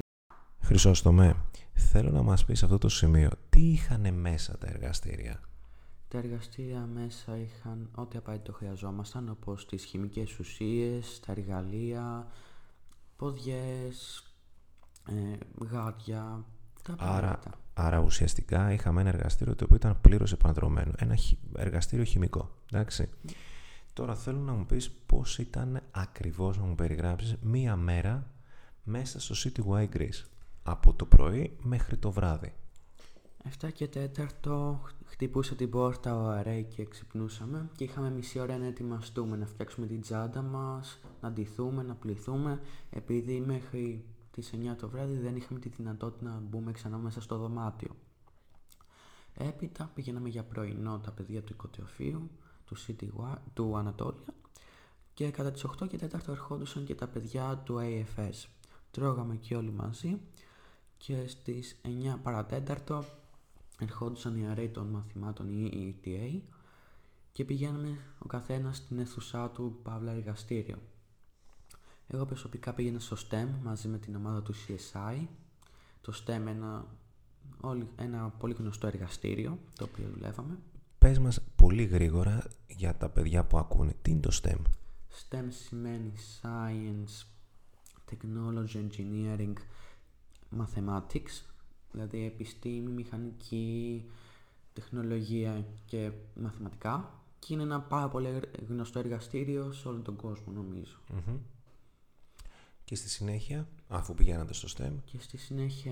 Χρυσόστομέ, 0.60 1.36
θέλω 1.74 2.12
να 2.12 2.22
μας 2.22 2.46
πεις 2.46 2.64
αυτό 2.64 2.78
το 2.78 2.90
σημείο. 2.90 3.30
Τι 3.50 3.62
είχαν 3.72 4.14
μέσα 4.14 4.58
τα 4.58 4.68
εργαστήρια; 4.68 5.40
Τα 6.08 6.18
εργαστήρια 6.18 6.90
μέσα 6.94 7.38
είχαν 7.38 7.90
ό,τι 7.96 8.18
απαραίτητο 8.18 8.54
χρειαζόμασταν, 8.54 9.30
όπως 9.30 9.66
τις 9.66 9.84
χημικές 9.84 10.40
ουσίες, 10.40 11.20
τα 11.26 11.32
εργαλεία, 11.32 12.28
ποδιές, 13.16 14.24
ε, 15.08 15.38
γάτια, 15.66 16.46
τα 16.84 16.96
άρα, 16.98 17.40
άρα 17.74 18.00
ουσιαστικά 18.00 18.72
είχαμε 18.74 19.02
ένα 19.02 19.10
εργαστήριο 19.10 19.56
το 19.56 19.64
οποίο 19.64 19.76
ήταν 19.76 20.02
πλήρως 20.02 20.32
επανδρομένο. 20.32 20.92
Ένα 20.98 21.18
εργαστήριο 21.58 22.06
χημικό, 22.06 22.50
εντάξει. 22.72 23.10
Τώρα 24.00 24.16
θέλω 24.16 24.40
να 24.40 24.52
μου 24.52 24.66
πεις 24.66 24.92
πώς 24.92 25.38
ήταν 25.38 25.82
ακριβώς 25.92 26.58
να 26.58 26.64
μου 26.64 26.76
περιγράψεις 26.76 27.36
μία 27.42 27.76
μέρα 27.76 28.32
μέσα 28.84 29.20
στο 29.20 29.36
City 29.38 29.64
Y 29.70 29.98
Greece. 29.98 30.24
Από 30.64 30.94
το 30.94 31.06
πρωί 31.06 31.58
μέχρι 31.62 31.98
το 31.98 32.12
βράδυ. 32.12 32.54
7 33.62 33.72
και 33.74 33.90
4 34.44 34.76
χτυπούσε 35.06 35.56
την 35.56 35.70
πόρτα 35.70 36.16
ο 36.16 36.28
Αρέι 36.28 36.64
και 36.64 36.86
ξυπνούσαμε 36.86 37.70
και 37.76 37.84
είχαμε 37.84 38.10
μισή 38.10 38.40
ώρα 38.40 38.58
να 38.58 38.66
ετοιμαστούμε, 38.66 39.38
να 39.38 39.46
φτιάξουμε 39.46 39.88
την 39.88 40.02
τσάντα 40.02 40.42
μας, 40.42 41.00
να 41.22 41.32
ντυθούμε, 41.32 41.84
να 41.84 41.96
πληθούμε 41.96 42.60
επειδή 42.90 43.40
μέχρι 43.40 44.06
τις 44.32 44.54
9 44.54 44.76
το 44.78 44.90
βράδυ 44.90 45.18
δεν 45.18 45.36
είχαμε 45.36 45.60
τη 45.60 45.70
δυνατότητα 45.70 46.30
να 46.30 46.40
μπούμε 46.40 46.72
ξανά 46.72 46.98
μέσα 46.98 47.22
στο 47.22 47.38
δωμάτιο. 47.38 47.96
Έπειτα 49.34 49.92
πήγαιναμε 49.94 50.30
για 50.30 50.44
πρωινό 50.44 51.00
τα 51.00 51.12
παιδιά 51.12 51.42
του 51.42 51.54
οικοτεοφείου 51.54 52.30
του, 52.70 52.78
City, 52.88 53.36
του 53.54 53.78
Ανατόλια 53.78 54.34
και 55.14 55.32
κατά 55.32 55.52
τις 55.52 55.66
8 55.66 55.88
και 55.88 55.98
4 56.12 56.28
ερχόντουσαν 56.28 56.86
και 56.86 56.96
τα 56.96 57.08
παιδιά 57.08 57.58
του 57.58 57.80
AFS. 57.82 58.48
Τρώγαμε 58.92 59.36
και 59.36 59.56
όλοι 59.56 59.72
μαζί 59.72 60.22
και 60.98 61.28
στις 61.28 61.82
9 61.84 62.18
παρατέταρτο 62.24 63.06
ερχόντουσαν 63.80 64.38
οι 64.38 64.48
αρέοι 64.48 64.70
των 64.70 64.88
μαθημάτων 64.88 65.50
ή 65.50 65.96
ETA 66.04 66.40
και 67.32 67.46
πηγαίναμε 67.46 67.98
ο 68.20 68.28
καθένας 68.28 68.78
στην 68.78 69.00
αίθουσά 69.00 69.50
του 69.50 69.80
παύλα 69.84 70.12
εργαστήριο. 70.12 70.78
Εγώ 72.08 72.26
προσωπικά 72.26 72.74
πήγαινα 72.74 73.00
στο 73.00 73.18
STEM 73.30 73.48
μαζί 73.64 73.88
με 73.88 73.98
την 73.98 74.16
ομάδα 74.16 74.42
του 74.42 74.54
CSI. 74.54 75.26
Το 76.02 76.14
STEM 76.26 76.46
ένα, 76.48 76.86
ένα 77.96 78.30
πολύ 78.30 78.54
γνωστό 78.54 78.88
εργαστήριο 78.88 79.60
το 79.76 79.84
οποίο 79.84 80.10
δουλεύαμε. 80.14 80.58
Πες 81.00 81.20
μας 81.20 81.42
πολύ 81.56 81.84
γρήγορα 81.84 82.44
για 82.68 82.96
τα 82.96 83.10
παιδιά 83.10 83.46
που 83.46 83.58
ακούνε. 83.58 83.94
Τι 84.02 84.12
είναι 84.12 84.20
το 84.20 84.40
STEM? 84.42 84.58
STEM 85.30 85.46
σημαίνει 85.50 86.14
Science, 86.42 87.26
Technology, 88.12 88.88
Engineering, 88.88 89.54
Mathematics, 90.60 91.44
δηλαδή 91.92 92.26
επιστήμη, 92.26 92.92
μηχανική, 92.92 94.06
τεχνολογία 94.74 95.66
και 95.86 96.12
μαθηματικά 96.36 97.14
και 97.40 97.54
είναι 97.54 97.64
ένα 97.64 97.82
πάρα 97.82 98.10
πολύ 98.10 98.40
γνωστό 98.68 99.00
εργαστήριο 99.00 99.72
σε 99.72 99.88
όλο 99.88 100.00
τον 100.00 100.16
κόσμο 100.16 100.66
Και 102.84 102.96
στη 102.96 103.10
συνέχεια, 103.10 103.68
αφού 103.88 104.14
πηγαίνατε 104.14 104.54
στο 104.54 104.68
STEM; 104.78 104.94
Και 105.06 105.20
στη 105.20 105.38
συνέχεια 105.38 105.92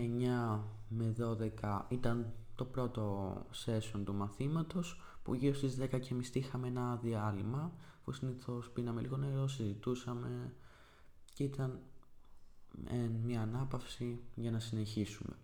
9 0.60 0.64
με 0.88 1.14
12 1.62 1.82
ήταν 1.90 2.34
το 2.58 2.66
πρώτο 2.66 3.36
session 3.66 4.02
του 4.06 4.14
μαθήματος 4.14 5.02
που 5.24 5.34
γύρω 5.34 5.54
στις 5.54 5.78
10 5.80 6.00
και 6.00 6.14
μισή 6.14 6.40
είχαμε 6.40 6.68
ένα 6.68 6.96
διάλειμμα 6.96 7.74
που 8.04 8.12
συνήθως 8.12 8.70
πίναμε 8.70 9.02
λίγο 9.02 9.18
νερό, 9.18 9.48
συζητούσαμε 9.48 10.54
και 11.34 11.44
ήταν 11.44 11.80
ε, 12.86 13.08
μια 13.24 13.42
ανάπαυση 13.42 14.20
για 14.36 14.52
να 14.52 14.60
συνεχίσουμε. 14.60 15.36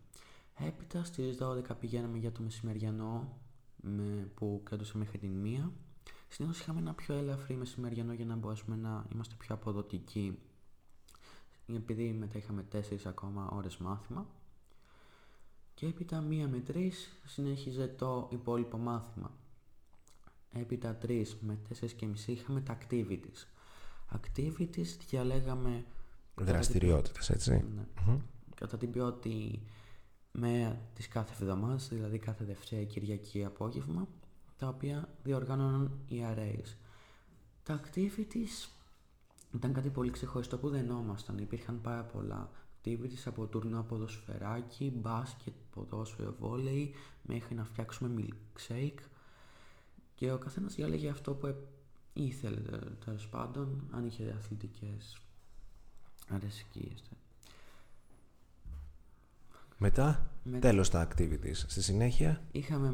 Έπειτα 0.58 1.04
στις 1.04 1.38
12 1.42 1.62
πηγαίναμε 1.80 2.18
για 2.18 2.32
το 2.32 2.42
μεσημεριανό 2.42 3.38
με, 3.82 4.32
που 4.36 4.62
κρατούσε 4.64 4.98
μέχρι 4.98 5.18
την 5.18 5.32
μία. 5.32 5.72
Συνήθως 6.28 6.60
είχαμε 6.60 6.80
ένα 6.80 6.94
πιο 6.94 7.16
ελαφρύ 7.16 7.56
μεσημεριανό 7.56 8.14
για 8.14 8.26
να 8.26 8.36
μπορέσουμε 8.36 8.76
να 8.76 9.06
είμαστε 9.14 9.36
πιο 9.38 9.56
αποδοτικοί 9.56 10.40
επειδή 11.68 12.14
μετά 12.14 12.38
είχαμε 12.38 12.66
4 12.72 12.80
ακόμα 13.06 13.50
ώρες 13.50 13.78
μάθημα 13.78 14.28
και 15.84 15.90
έπειτα 15.90 16.22
μία 16.22 16.48
με 16.48 16.60
τρεις 16.60 17.20
συνέχιζε 17.26 17.88
το 17.88 18.28
υπόλοιπο 18.32 18.78
μάθημα. 18.78 19.32
Έπειτα 20.52 20.96
τρεις 20.96 21.38
με 21.40 21.58
τέσσερις 21.68 21.94
και 21.94 22.06
μισή 22.06 22.32
είχαμε 22.32 22.62
τα 22.62 22.78
activities. 22.78 23.48
Activities 24.16 24.86
διαλέγαμε... 25.10 25.86
Δραστηριότητες, 26.36 27.30
έτσι. 27.30 27.66
Ναι. 27.76 28.18
Κατά 28.56 28.78
την 28.78 28.92
πρώτη 28.92 29.62
μέρα 30.32 30.82
της 30.94 31.08
κάθε 31.08 31.44
εβδομάδας, 31.44 31.88
δηλαδή 31.90 32.18
κάθε 32.18 32.44
Δευτέρα 32.44 32.84
Κυριακή 32.84 33.46
απόγευμα, 33.46 34.08
τα 34.58 34.68
οποία 34.68 35.10
διοργάνωναν 35.24 35.92
οι 36.08 36.22
arrays. 36.26 36.76
Τα 37.64 37.82
activities 37.84 38.70
ήταν 39.54 39.74
κάτι 39.74 39.90
πολύ 39.90 40.12
ξεχωριστό 40.12 40.58
που 40.58 40.70
δεν 40.70 40.92
όμασταν. 40.92 41.38
Υπήρχαν 41.38 41.82
πάρα 41.82 42.04
πολλά 42.04 42.50
activities 42.84 43.24
από 43.26 43.46
τουρνό 43.46 43.84
ποδοσφαιράκι, 43.84 44.94
μπάσκετ, 44.96 45.54
ποδόσφαιρο, 45.74 46.36
βόλεϊ, 46.40 46.94
μέχρι 47.22 47.56
να 47.56 47.64
φτιάξουμε 47.64 48.14
milkshake. 48.18 49.00
Και 50.16 50.32
ο 50.32 50.38
καθένας 50.38 50.76
διάλεγε 50.76 51.10
αυτό 51.10 51.34
που 51.34 51.56
ήθελε 52.14 52.62
τέλος 53.06 53.28
πάντων, 53.28 53.84
αν 53.92 54.06
είχε 54.06 54.36
αθλητικές 54.38 55.18
αρεσκίες. 56.30 57.04
Μετά, 59.78 60.32
Με... 60.44 60.60
τέλος 60.60 60.90
τα 60.90 61.08
activities. 61.08 61.54
Στη 61.54 61.82
συνέχεια... 61.82 62.42
Είχαμε 62.52 62.92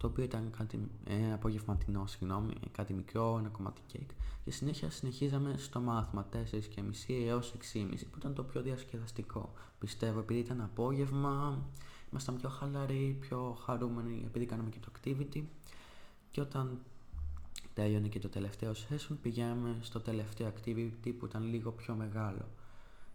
το 0.00 0.06
οποίο 0.06 0.24
ήταν 0.24 0.50
κάτι, 0.56 0.90
ένα 1.04 1.34
απογευματινό, 1.34 2.06
συγγνώμη, 2.06 2.54
κάτι 2.72 2.92
μικρό, 2.92 3.36
ένα 3.38 3.48
κομμάτι 3.48 3.80
κέικ. 3.86 4.10
Και 4.44 4.50
συνέχεια 4.50 4.90
συνεχίζαμε 4.90 5.54
στο 5.58 5.80
μάθημα 5.80 6.28
4 6.32 6.60
και 6.74 6.82
μισή 6.82 7.24
έως 7.28 7.54
6,5 7.74 8.06
που 8.10 8.18
ήταν 8.18 8.34
το 8.34 8.42
πιο 8.42 8.62
διασκεδαστικό. 8.62 9.52
Πιστεύω 9.78 10.18
επειδή 10.18 10.40
ήταν 10.40 10.60
απόγευμα, 10.60 11.64
ήμασταν 12.10 12.36
πιο 12.36 12.48
χαλαροί, 12.48 13.16
πιο 13.20 13.58
χαρούμενοι 13.64 14.22
επειδή 14.26 14.46
κάναμε 14.46 14.70
και 14.70 14.78
το 14.78 14.88
activity. 14.98 15.42
Και 16.30 16.40
όταν 16.40 16.78
τέλειωνε 17.74 18.08
και 18.08 18.18
το 18.18 18.28
τελευταίο 18.28 18.72
session, 18.72 19.16
πηγαίναμε 19.22 19.78
στο 19.80 20.00
τελευταίο 20.00 20.52
activity 20.56 21.12
που 21.18 21.26
ήταν 21.26 21.42
λίγο 21.42 21.70
πιο 21.70 21.94
μεγάλο. 21.94 22.48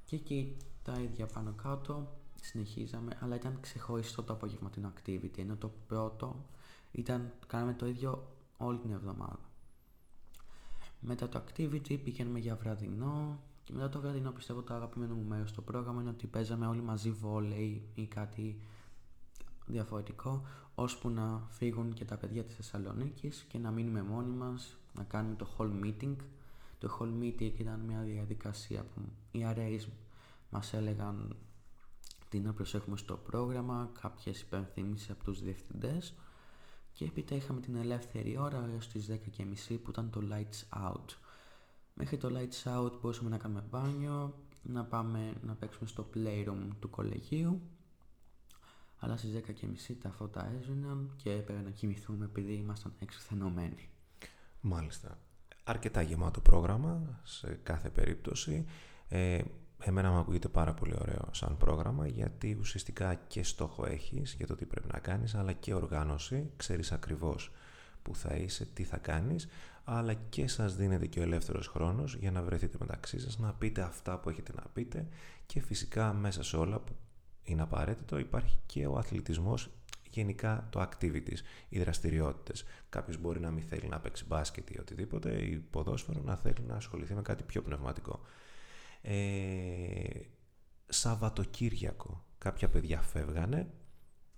Και 0.06 0.15
εκεί 0.15 0.56
τα 0.84 0.94
ίδια 1.01 1.25
πάνω 1.25 1.54
κάτω 1.63 2.08
συνεχίζαμε, 2.42 3.18
αλλά 3.22 3.36
ήταν 3.36 3.58
ξεχωριστό 3.62 4.24
το 4.24 4.34
απογευματινό 4.34 4.94
activity, 4.98 5.38
ενώ 5.38 5.56
το 5.56 5.72
πρώτο 5.88 6.36
ήταν, 6.96 7.34
κάναμε 7.48 7.74
το 7.74 7.88
ίδιο 7.88 8.28
όλη 8.58 8.78
την 8.78 8.92
εβδομάδα. 8.92 9.40
Μετά 11.00 11.30
το 11.30 11.44
activity 11.48 12.00
πήγαιναμε 12.04 12.40
για 12.40 12.56
βραδινό 12.56 13.40
και 13.64 13.74
μετά 13.74 13.90
το 13.90 14.00
βραδινό 14.00 14.32
πιστεύω 14.32 14.62
το 14.62 14.74
αγαπημένο 14.74 15.16
μου 15.16 15.24
μέρος 15.28 15.50
στο 15.50 15.62
πρόγραμμα 15.62 16.02
είναι 16.02 16.10
ότι 16.10 16.28
παίζαμε 16.28 16.68
όλοι 16.68 16.82
μαζί 16.82 17.12
βόλεϊ 17.12 17.88
ή 17.96 18.06
κάτι 18.06 18.60
διαφορετικό 19.66 20.42
ώσπου 20.75 21.10
να 21.10 21.48
φύγουν 21.50 21.94
και 21.94 22.06
τα 22.06 22.18
παιδιά 22.18 22.44
της 22.44 22.56
Θεσσαλονίκης 22.56 23.46
και 23.48 23.58
να 23.58 23.72
μείνουμε 23.72 24.02
μόνοι 24.04 24.36
μας, 24.36 24.78
να 24.94 25.04
κάνουμε 25.04 25.36
το 25.36 25.48
whole 25.58 25.84
meeting. 25.84 26.16
Το 26.80 26.98
whole 27.00 27.24
meeting 27.24 27.60
ήταν 27.60 27.80
μια 27.80 28.02
διαδικασία 28.02 28.84
που 28.84 29.02
οι 29.32 29.44
αρέεις 29.44 29.88
μας 30.50 30.74
έλεγαν 30.74 31.36
τι 32.30 32.40
να 32.40 32.54
προσέχουμε 32.54 32.98
στο 32.98 33.18
πρόγραμμα, 33.18 33.90
κάποιες 34.02 34.42
υπενθύμησεις 34.42 35.10
από 35.10 35.24
τους 35.24 35.42
διευθυντές 35.42 36.14
και 36.96 37.06
έπειτα 37.06 37.36
είχαμε 37.36 37.62
την 37.62 37.75
ελεύθερη 37.75 38.38
ώρα 38.38 38.70
έως 38.74 38.88
τις 38.88 39.10
10.30 39.10 39.78
που 39.84 39.90
ήταν 39.90 40.10
το 40.10 40.22
lights 40.32 40.92
out. 40.92 41.06
Μέχρι 41.94 42.18
το 42.18 42.30
lights 42.32 42.78
out 42.78 42.92
μπορούσαμε 43.02 43.30
να 43.30 43.38
κάνουμε 43.38 43.64
μπάνιο, 43.70 44.34
να 44.64 44.86
πάμε 44.86 45.34
να 45.42 45.54
παίξουμε 45.54 45.88
στο 45.88 46.10
playroom 46.14 46.68
του 46.80 46.90
κολεγίου 46.90 47.62
αλλά 49.00 49.18
στις 49.18 49.32
10.30 49.90 49.96
τα 50.02 50.12
φώτα 50.12 50.52
έσβηναν 50.60 51.12
και 51.16 51.32
έπρεπε 51.32 51.62
να 51.62 51.70
κοιμηθούμε 51.70 52.25
επειδή 52.25 52.54
ήμασταν 52.54 52.94
εξουθενωμένοι. 53.00 53.90
Μάλιστα. 54.62 55.18
Αρκετά 55.64 56.02
γεμάτο 56.02 56.42
πρόγραμμα 56.42 57.20
σε 57.24 57.60
κάθε 57.64 57.90
περίπτωση. 57.90 58.66
Ε, 59.08 59.42
εμένα 59.79 60.12
μου 60.12 60.17
ακούγεται 60.17 60.48
πάρα 60.48 60.74
πολύ 60.74 60.94
ωραίο 61.00 61.29
σαν 61.32 61.58
πρόγραμμα 61.58 62.08
γιατί 62.08 62.58
ουσιαστικά 62.60 63.15
και 63.15 63.44
στόχο 63.44 63.86
έχεις 63.86 64.34
για 64.34 64.48
το 64.48 64.55
τι 64.55 64.65
πρέπει 64.65 64.88
να 64.94 65.00
κάνεις 65.00 65.36
αλλά 65.36 65.53
και 65.53 65.74
οργάνωση, 65.74 66.51
ξέρεις 66.58 66.91
ακριβώς 66.91 67.51
που 68.01 68.15
θα 68.15 68.36
είσαι, 68.36 68.65
τι 68.65 68.84
θα 68.84 68.98
κάνεις 68.98 69.48
αλλά 69.84 70.13
και 70.13 70.48
σας 70.48 70.75
δίνεται 70.75 71.05
και 71.05 71.20
ο 71.20 71.24
ελεύθερος 71.24 71.67
χρόνος 71.67 72.15
για 72.15 72.32
να 72.32 72.41
βρεθείτε 72.41 72.77
μεταξύ 72.79 73.20
σας, 73.20 73.39
να 73.39 73.53
πείτε 73.53 73.82
αυτά 73.82 74.20
που 74.20 74.29
έχετε 74.29 74.51
να 74.55 74.63
πείτε 74.74 75.08
και 75.46 75.62
φυσικά 75.62 76.13
μέσα 76.13 76.44
σε 76.44 76.58
όλα 76.58 76.79
που 76.79 76.96
είναι 77.44 77.62
απαραίτητο 77.62 78.17
υπάρχει 78.17 78.60
και 78.65 78.88
ο 78.88 78.98
αθλητισμός 78.98 79.70
γενικά 80.10 80.67
το 80.70 80.82
activities, 80.82 81.38
οι 81.70 81.79
δραστηριότητες. 81.79 82.63
Κάποιος 82.89 83.17
μπορεί 83.17 83.39
να 83.39 83.51
μην 83.51 83.63
θέλει 83.63 83.88
να 83.88 84.00
παίξει 84.00 84.25
μπάσκετ 84.27 84.70
ή 84.70 84.79
οτιδήποτε 84.79 85.32
ή 85.32 85.55
ποδόσφαιρο 85.58 86.22
να 86.22 86.36
θέλει 86.36 86.65
να 86.67 86.75
ασχοληθεί 86.75 87.13
με 87.13 87.22
κάτι 87.22 87.44
πιο 87.44 87.62
πνευματικό. 87.62 88.22
Ε, 89.07 90.21
Σαββατοκύριακο. 90.85 92.25
Κάποια 92.38 92.69
παιδιά 92.69 93.01
φεύγανε, 93.01 93.74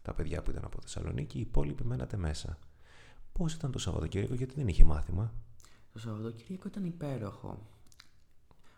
τα 0.01 0.13
παιδιά 0.13 0.41
που 0.41 0.51
ήταν 0.51 0.65
από 0.65 0.81
Θεσσαλονίκη, 0.81 1.37
οι 1.37 1.41
υπόλοιποι 1.41 1.83
μένατε 1.83 2.17
μέσα. 2.17 2.59
Πώς 3.31 3.53
ήταν 3.53 3.71
το 3.71 3.79
Σαββατοκύριακο, 3.79 4.33
γιατί 4.33 4.53
δεν 4.55 4.67
είχε 4.67 4.83
μάθημα; 4.83 5.33
Το 5.93 5.99
Σαββατοκύριακο 5.99 6.67
ήταν 6.67 6.85
υπέροχο. 6.85 7.67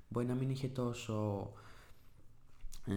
Μπορεί 0.10 0.26
να 0.26 0.36
μην 0.36 0.50
είχε 0.50 0.68
τόσο 0.68 1.50
ε, 2.86 2.94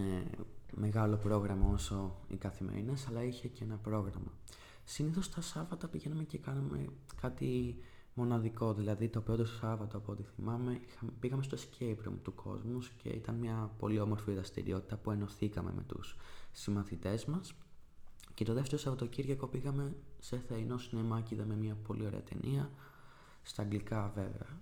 μεγάλο 0.72 1.16
πρόγραμμα 1.16 1.72
όσο 1.72 2.20
οι 2.28 2.36
καθημερινές, 2.36 3.06
αλλά 3.08 3.22
είχε 3.22 3.48
και 3.48 3.64
ένα 3.64 3.76
πρόγραμμα. 3.76 4.32
Συνήθως 4.84 5.30
τα 5.30 5.40
Σάββατα 5.40 5.88
πηγαίναμε 5.88 6.24
και 6.24 6.38
κάναμε 6.38 6.84
κάτι 7.20 7.76
μοναδικό, 8.14 8.74
δηλαδή 8.74 9.08
το 9.08 9.20
πρώτο 9.20 9.44
Σάββατο 9.44 9.96
από 9.96 10.12
ό,τι 10.12 10.22
θυμάμαι 10.22 10.80
πήγαμε 11.20 11.42
στο 11.42 11.56
escape 11.56 12.08
room 12.08 12.14
του 12.22 12.34
κόσμους 12.34 12.88
και 12.88 13.08
ήταν 13.08 13.34
μια 13.34 13.70
πολύ 13.78 14.00
όμορφη 14.00 14.32
δραστηριότητα 14.32 14.96
που 14.96 15.10
ενωθήκαμε 15.10 15.72
με 15.76 15.82
τους 15.82 16.16
συμμαθητές 16.52 17.24
μας 17.24 17.54
και 18.34 18.44
το 18.44 18.54
δεύτερο 18.54 18.78
Σαββατοκύριακο 18.78 19.46
πήγαμε 19.46 19.94
σε 20.18 20.38
θεϊνό 20.48 20.78
σινεμά 20.78 21.20
και 21.20 21.34
είδαμε 21.34 21.54
μια 21.54 21.76
πολύ 21.86 22.06
ωραία 22.06 22.22
ταινία 22.22 22.70
στα 23.42 23.62
αγγλικά 23.62 24.12
βέβαια 24.14 24.60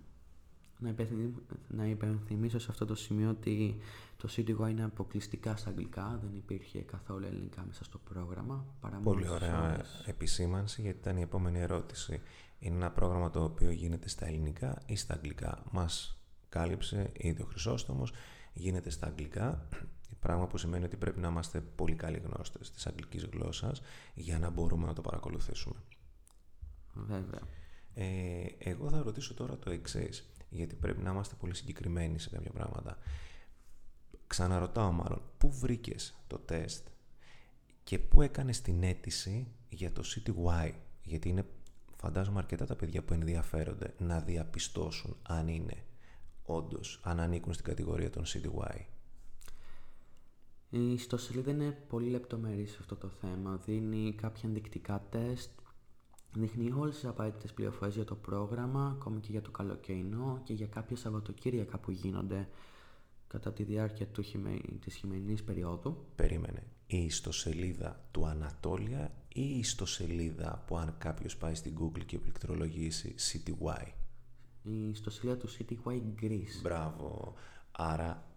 να 1.67 1.85
υπενθυμίσω 1.85 2.59
σε 2.59 2.67
αυτό 2.69 2.85
το 2.85 2.95
σημείο 2.95 3.29
ότι 3.29 3.77
το 4.17 4.29
CityY 4.35 4.69
είναι 4.69 4.83
αποκλειστικά 4.83 5.55
στα 5.55 5.69
αγγλικά, 5.69 6.19
δεν 6.21 6.35
υπήρχε 6.35 6.79
καθόλου 6.79 7.25
ελληνικά 7.25 7.63
μέσα 7.67 7.83
στο 7.83 7.97
πρόγραμμα. 7.97 8.65
Παρά 8.81 8.97
Πολύ 8.97 9.29
ωραία 9.29 9.85
επισήμανση 10.05 10.81
γιατί 10.81 10.97
ήταν 10.97 11.17
η 11.17 11.21
επόμενη 11.21 11.59
ερώτηση. 11.59 12.21
Είναι 12.61 12.75
ένα 12.75 12.91
πρόγραμμα 12.91 13.29
το 13.29 13.43
οποίο 13.43 13.71
γίνεται 13.71 14.09
στα 14.09 14.25
ελληνικά 14.25 14.81
ή 14.85 14.95
στα 14.95 15.13
αγγλικά. 15.13 15.63
Μας 15.71 16.21
κάλυψε 16.49 17.11
ήδη 17.13 17.41
ο 17.41 17.45
Χρυσόστομος, 17.45 18.13
γίνεται 18.53 18.89
στα 18.89 19.07
αγγλικά, 19.07 19.67
πράγμα 20.19 20.47
που 20.47 20.57
σημαίνει 20.57 20.85
ότι 20.85 20.97
πρέπει 20.97 21.19
να 21.19 21.27
είμαστε 21.27 21.61
πολύ 21.61 21.95
καλοί 21.95 22.17
γνώστες 22.17 22.71
της 22.71 22.87
αγγλικής 22.87 23.23
γλώσσας 23.23 23.81
για 24.13 24.39
να 24.39 24.49
μπορούμε 24.49 24.85
να 24.85 24.93
το 24.93 25.01
παρακολουθήσουμε. 25.01 25.83
Βέβαια. 26.93 27.41
Ε, 27.93 28.45
εγώ 28.57 28.89
θα 28.89 29.01
ρωτήσω 29.01 29.33
τώρα 29.33 29.57
το 29.57 29.71
εξής 29.71 30.31
γιατί 30.49 30.75
πρέπει 30.75 31.01
να 31.01 31.11
είμαστε 31.11 31.35
πολύ 31.35 31.55
συγκεκριμένοι 31.55 32.19
σε 32.19 32.29
κάποια 32.29 32.51
πράγματα. 32.51 32.97
Ξαναρωτάω 34.27 34.91
μάλλον, 34.91 35.21
πού 35.37 35.51
βρήκες 35.51 36.15
το 36.27 36.37
τεστ 36.37 36.87
και 37.83 37.99
πού 37.99 38.21
έκανες 38.21 38.61
την 38.61 38.83
αίτηση 38.83 39.47
για 39.69 39.91
το 39.91 40.03
CTY, 40.05 40.71
γιατί 41.03 41.29
είναι 41.29 41.45
φαντάζομαι 42.01 42.39
αρκετά 42.39 42.65
τα 42.65 42.75
παιδιά 42.75 43.03
που 43.03 43.13
ενδιαφέρονται 43.13 43.93
να 43.97 44.19
διαπιστώσουν 44.19 45.15
αν 45.23 45.47
είναι 45.47 45.83
όντως, 46.43 46.99
αν 47.03 47.19
ανήκουν 47.19 47.53
στην 47.53 47.65
κατηγορία 47.65 48.09
των 48.09 48.23
CTY. 48.25 48.79
Η 50.69 50.93
ιστοσελίδα 50.93 51.51
είναι 51.51 51.71
πολύ 51.87 52.09
λεπτομερής 52.09 52.71
σε 52.71 52.77
αυτό 52.79 52.95
το 52.95 53.07
θέμα. 53.07 53.61
Δίνει 53.65 54.13
κάποια 54.13 54.41
ενδεικτικά 54.45 55.07
τεστ 55.09 55.51
Δείχνει 56.33 56.71
όλες 56.71 56.93
τις 56.93 57.05
απαραίτητες 57.05 57.53
πληροφορίες 57.53 57.95
για 57.95 58.05
το 58.05 58.15
πρόγραμμα, 58.15 58.95
ακόμη 58.99 59.19
και 59.19 59.31
για 59.31 59.41
το 59.41 59.51
καλοκαιρινό 59.51 60.41
και 60.43 60.53
για 60.53 60.67
κάποια 60.67 60.95
Σαββατοκύριακα 60.95 61.77
που 61.77 61.91
γίνονται 61.91 62.47
κατά 63.27 63.53
τη 63.53 63.63
διάρκεια 63.63 64.07
του 64.07 64.21
χειμε... 64.21 64.59
της 64.79 64.95
χειμερινής 64.95 65.43
περίοδου. 65.43 66.05
Περίμενε. 66.15 66.63
Η 66.87 67.03
ιστοσελίδα 67.03 68.07
του 68.11 68.25
Ανατόλια 68.25 69.11
ή 69.33 69.41
η 69.55 69.57
ιστοσελίδα 69.59 70.63
που 70.67 70.77
αν 70.77 70.95
κάποιος 70.97 71.37
πάει 71.37 71.55
στην 71.55 71.77
Google 71.81 72.05
και 72.05 72.19
πληκτρολογήσει 72.19 73.15
CTY. 73.17 73.87
Η 74.63 74.89
ιστοσελίδα 74.89 75.37
του 75.37 75.49
CTY 75.49 76.01
Greece. 76.21 76.61
Μπράβο. 76.61 77.33
Άρα 77.71 78.31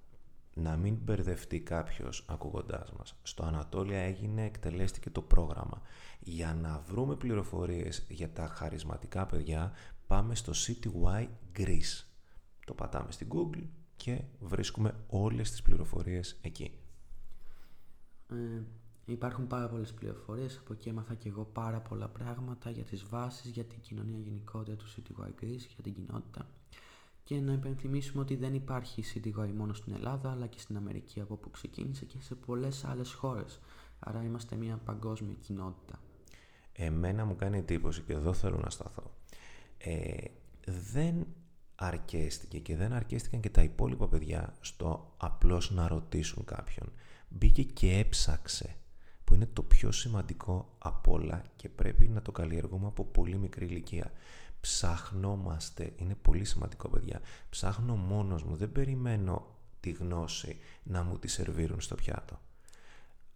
να 0.54 0.76
μην 0.76 0.94
μπερδευτεί 0.94 1.60
κάποιος 1.60 2.24
ακούγοντάς 2.28 2.92
μας. 2.92 3.18
Στο 3.22 3.44
Ανατόλια 3.44 3.98
έγινε, 3.98 4.44
εκτελέστηκε 4.44 5.10
το 5.10 5.22
πρόγραμμα. 5.22 5.82
Για 6.20 6.54
να 6.54 6.78
βρούμε 6.86 7.16
πληροφορίες 7.16 8.06
για 8.08 8.32
τα 8.32 8.46
χαρισματικά 8.46 9.26
παιδιά, 9.26 9.72
πάμε 10.06 10.34
στο 10.34 10.52
CTY 10.66 11.28
Greece. 11.58 12.04
Το 12.66 12.74
πατάμε 12.74 13.12
στην 13.12 13.28
Google 13.30 13.66
και 13.96 14.22
βρίσκουμε 14.40 14.94
όλες 15.06 15.50
τις 15.50 15.62
πληροφορίες 15.62 16.38
εκεί. 16.40 16.78
Ε, 18.30 18.62
υπάρχουν 19.12 19.46
πάρα 19.46 19.68
πολλές 19.68 19.92
πληροφορίες, 19.92 20.58
από 20.58 20.72
εκεί 20.72 20.88
έμαθα 20.88 21.14
και 21.14 21.28
εγώ 21.28 21.44
πάρα 21.44 21.80
πολλά 21.80 22.08
πράγματα 22.08 22.70
για 22.70 22.84
τις 22.84 23.04
βάσεις, 23.04 23.50
για 23.50 23.64
την 23.64 23.80
κοινωνία 23.80 24.18
γενικότερα 24.18 24.76
του 24.76 24.86
CTY 24.86 25.42
Greece, 25.42 25.66
για 25.74 25.82
την 25.82 25.94
κοινότητα. 25.94 26.48
Και 27.24 27.40
να 27.40 27.52
υπενθυμίσουμε 27.52 28.22
ότι 28.22 28.36
δεν 28.36 28.54
υπάρχει 28.54 29.04
CTY 29.14 29.50
μόνο 29.56 29.72
στην 29.74 29.92
Ελλάδα, 29.92 30.30
αλλά 30.30 30.46
και 30.46 30.58
στην 30.58 30.76
Αμερική 30.76 31.20
από 31.20 31.34
όπου 31.34 31.50
ξεκίνησε 31.50 32.04
και 32.04 32.16
σε 32.20 32.34
πολλές 32.34 32.84
άλλες 32.84 33.12
χώρες. 33.12 33.60
Άρα 33.98 34.22
είμαστε 34.22 34.56
μια 34.56 34.80
παγκόσμια 34.84 35.34
κοινότητα. 35.34 36.00
Εμένα 36.72 37.24
μου 37.24 37.36
κάνει 37.36 37.58
εντύπωση 37.58 38.02
και 38.02 38.12
εδώ 38.12 38.32
θέλω 38.32 38.58
να 38.58 38.70
σταθώ. 38.70 39.14
Ε, 39.78 40.24
δεν 40.66 41.26
αρκέστηκε 41.74 42.58
και 42.58 42.76
δεν 42.76 42.92
αρκέστηκαν 42.92 43.40
και 43.40 43.50
τα 43.50 43.62
υπόλοιπα 43.62 44.08
παιδιά 44.08 44.54
στο 44.60 45.14
απλώς 45.16 45.70
να 45.70 45.88
ρωτήσουν 45.88 46.44
κάποιον. 46.44 46.92
Μπήκε 47.28 47.62
και 47.62 47.98
έψαξε 47.98 48.76
που 49.24 49.34
είναι 49.34 49.48
το 49.52 49.62
πιο 49.62 49.92
σημαντικό 49.92 50.74
από 50.78 51.12
όλα 51.12 51.42
και 51.56 51.68
πρέπει 51.68 52.08
να 52.08 52.22
το 52.22 52.32
καλλιεργούμε 52.32 52.86
από 52.86 53.04
πολύ 53.04 53.36
μικρή 53.36 53.64
ηλικία. 53.64 54.12
Ψάχνομαστε, 54.60 55.92
είναι 55.96 56.14
πολύ 56.22 56.44
σημαντικό 56.44 56.88
παιδιά, 56.88 57.20
ψάχνω 57.50 57.96
μόνος 57.96 58.42
μου, 58.42 58.56
δεν 58.56 58.72
περιμένω 58.72 59.46
τη 59.80 59.90
γνώση 59.90 60.56
να 60.82 61.02
μου 61.02 61.18
τη 61.18 61.28
σερβίρουν 61.28 61.80
στο 61.80 61.94
πιάτο. 61.94 62.40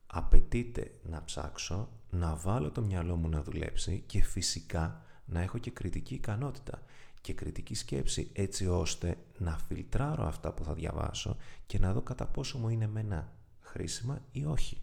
Απαιτείται 0.07 0.91
να 1.03 1.25
ψάξω, 1.25 1.89
να 2.11 2.35
βάλω 2.35 2.71
το 2.71 2.83
μυαλό 2.83 3.17
μου 3.17 3.29
να 3.29 3.43
δουλέψει 3.43 4.03
και 4.07 4.23
φυσικά 4.23 5.03
να 5.25 5.41
έχω 5.41 5.59
και 5.59 5.71
κριτική 5.71 6.15
ικανότητα 6.15 6.83
και 7.21 7.35
κριτική 7.35 7.75
σκέψη 7.75 8.31
έτσι 8.33 8.67
ώστε 8.67 9.17
να 9.39 9.59
φιλτράρω 9.59 10.27
αυτά 10.27 10.53
που 10.53 10.65
θα 10.65 10.75
διαβάσω 10.75 11.37
και 11.67 11.79
να 11.79 11.93
δω 11.93 12.03
κατά 12.03 12.27
πόσο 12.27 12.59
μου 12.59 12.69
είναι 12.69 12.87
μένα 12.87 13.33
χρήσιμα 13.61 14.23
ή 14.33 14.45
όχι. 14.45 14.81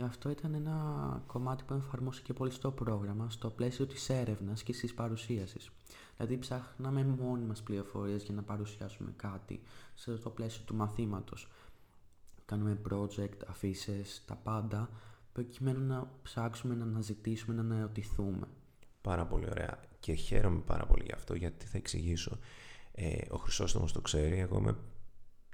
Και 0.00 0.06
αυτό 0.06 0.30
ήταν 0.30 0.54
ένα 0.54 1.22
κομμάτι 1.26 1.64
που 1.64 1.74
εφαρμόστηκε 1.74 2.32
πολύ 2.32 2.50
στο 2.50 2.70
πρόγραμμα, 2.70 3.30
στο 3.30 3.50
πλαίσιο 3.50 3.86
της 3.86 4.08
έρευνας 4.08 4.62
και 4.62 4.72
της 4.72 4.94
παρουσίασης. 4.94 5.70
Δηλαδή 6.16 6.38
ψάχναμε 6.38 7.04
μόνοι 7.04 7.44
μας 7.44 7.62
πληροφορίες 7.62 8.22
για 8.22 8.34
να 8.34 8.42
παρουσιάσουμε 8.42 9.12
κάτι 9.16 9.60
στο 9.94 10.30
πλαίσιο 10.30 10.62
του 10.64 10.74
μαθήματος. 10.74 11.48
Κάνουμε 12.44 12.80
project, 12.90 13.36
αφήσεις, 13.46 14.24
τα 14.26 14.34
πάντα, 14.34 14.90
προκειμένου 15.32 15.86
να 15.86 16.10
ψάξουμε, 16.22 16.74
να 16.74 16.84
αναζητήσουμε, 16.84 17.54
να 17.54 17.60
αναρωτηθούμε. 17.60 18.46
Πάρα 19.00 19.26
πολύ 19.26 19.46
ωραία 19.50 19.78
και 20.00 20.12
χαίρομαι 20.12 20.60
πάρα 20.60 20.86
πολύ 20.86 21.04
γι' 21.04 21.14
αυτό 21.14 21.34
γιατί 21.34 21.66
θα 21.66 21.76
εξηγήσω. 21.78 22.38
Ε, 22.92 23.18
ο 23.30 23.36
Χρυσόστομος 23.36 23.92
το 23.92 24.00
ξέρει, 24.00 24.38
εγώ 24.38 24.58
είμαι 24.58 24.76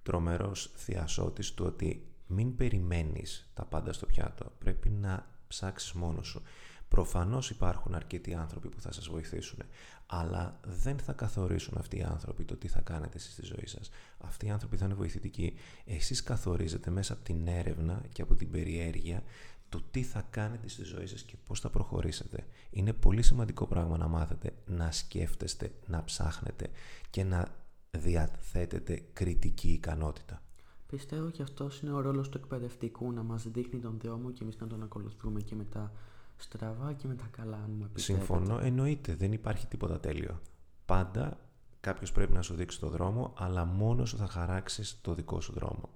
τρομερός 0.03 0.73
θειασότης 0.77 1.55
του 1.55 1.65
ότι 1.67 2.16
μην 2.27 2.57
περιμένεις 2.57 3.51
τα 3.55 3.65
πάντα 3.65 3.93
στο 3.93 4.07
πιάτο. 4.07 4.53
Πρέπει 4.59 4.89
να 4.89 5.27
ψάξεις 5.49 5.93
μόνος 5.93 6.27
σου. 6.27 6.43
Προφανώς 6.89 7.51
υπάρχουν 7.51 7.95
αρκετοί 7.95 8.35
άνθρωποι 8.35 8.69
που 8.69 8.81
θα 8.81 8.93
σας 8.93 9.09
βοηθήσουν, 9.09 9.59
αλλά 10.07 10.61
δεν 10.65 10.99
θα 10.99 11.13
καθορίσουν 11.13 11.75
αυτοί 11.79 11.97
οι 11.99 12.03
άνθρωποι 12.03 12.45
το 12.45 12.57
τι 12.57 12.69
θα 12.69 12.81
κάνετε 12.81 13.17
εσείς 13.17 13.33
στη 13.33 13.45
ζωή 13.45 13.67
σας. 13.67 13.91
Αυτοί 14.19 14.47
οι 14.47 14.51
άνθρωποι 14.51 14.77
θα 14.77 14.85
είναι 14.85 14.95
βοηθητικοί. 14.95 15.55
Εσείς 15.85 16.23
καθορίζετε 16.23 16.91
μέσα 16.91 17.13
από 17.13 17.25
την 17.25 17.47
έρευνα 17.47 18.03
και 18.13 18.23
από 18.23 18.35
την 18.35 18.51
περιέργεια 18.51 19.23
το 19.69 19.83
τι 19.91 20.03
θα 20.03 20.27
κάνετε 20.31 20.69
στη 20.69 20.85
ζωή 20.85 21.07
σας 21.07 21.23
και 21.23 21.37
πώς 21.47 21.61
θα 21.61 21.71
προχωρήσετε. 21.71 22.47
Είναι 22.71 22.93
πολύ 22.93 23.23
σημαντικό 23.23 23.67
πράγμα 23.67 23.97
να 23.97 24.09
μάθετε 24.09 24.55
να 24.67 24.93
σκέφτεστε, 24.93 25.73
να 25.87 26.05
ψάχνετε 26.05 26.71
και 27.11 27.25
να 27.25 27.55
διαθέτετε 27.91 29.03
κριτική 29.13 29.69
ικανότητα. 29.69 30.43
Πιστεύω 30.87 31.31
και 31.31 31.43
αυτός 31.43 31.81
είναι 31.81 31.93
ο 31.93 32.01
ρόλος 32.01 32.29
του 32.29 32.39
εκπαιδευτικού 32.39 33.13
να 33.13 33.23
μας 33.23 33.49
δείχνει 33.49 33.81
τον 33.81 33.99
δρόμο 34.03 34.31
και 34.31 34.43
εμείς 34.43 34.57
να 34.57 34.67
τον 34.67 34.83
ακολουθούμε 34.83 35.41
και 35.41 35.55
μετά 35.55 35.93
στραβά 36.37 36.93
και 36.93 37.07
μετά 37.07 37.29
καλά 37.31 37.57
αν 37.57 37.71
μου 37.79 37.91
Συμφωνώ, 37.95 38.59
εννοείται, 38.59 39.15
δεν 39.15 39.33
υπάρχει 39.33 39.67
τίποτα 39.67 40.01
τέλειο. 40.01 40.41
Πάντα 40.87 41.39
κάποιος 41.81 42.13
πρέπει 42.13 42.33
να 42.33 42.43
σου 42.43 42.55
δείξει 42.55 42.81
το 42.81 42.89
δρόμο, 42.89 43.35
αλλά 43.37 43.65
μόνος 43.65 44.09
σου 44.09 44.17
θα 44.17 44.27
χαράξεις 44.27 44.99
το 45.01 45.15
δικό 45.15 45.41
σου 45.41 45.53
δρόμο. 45.53 45.89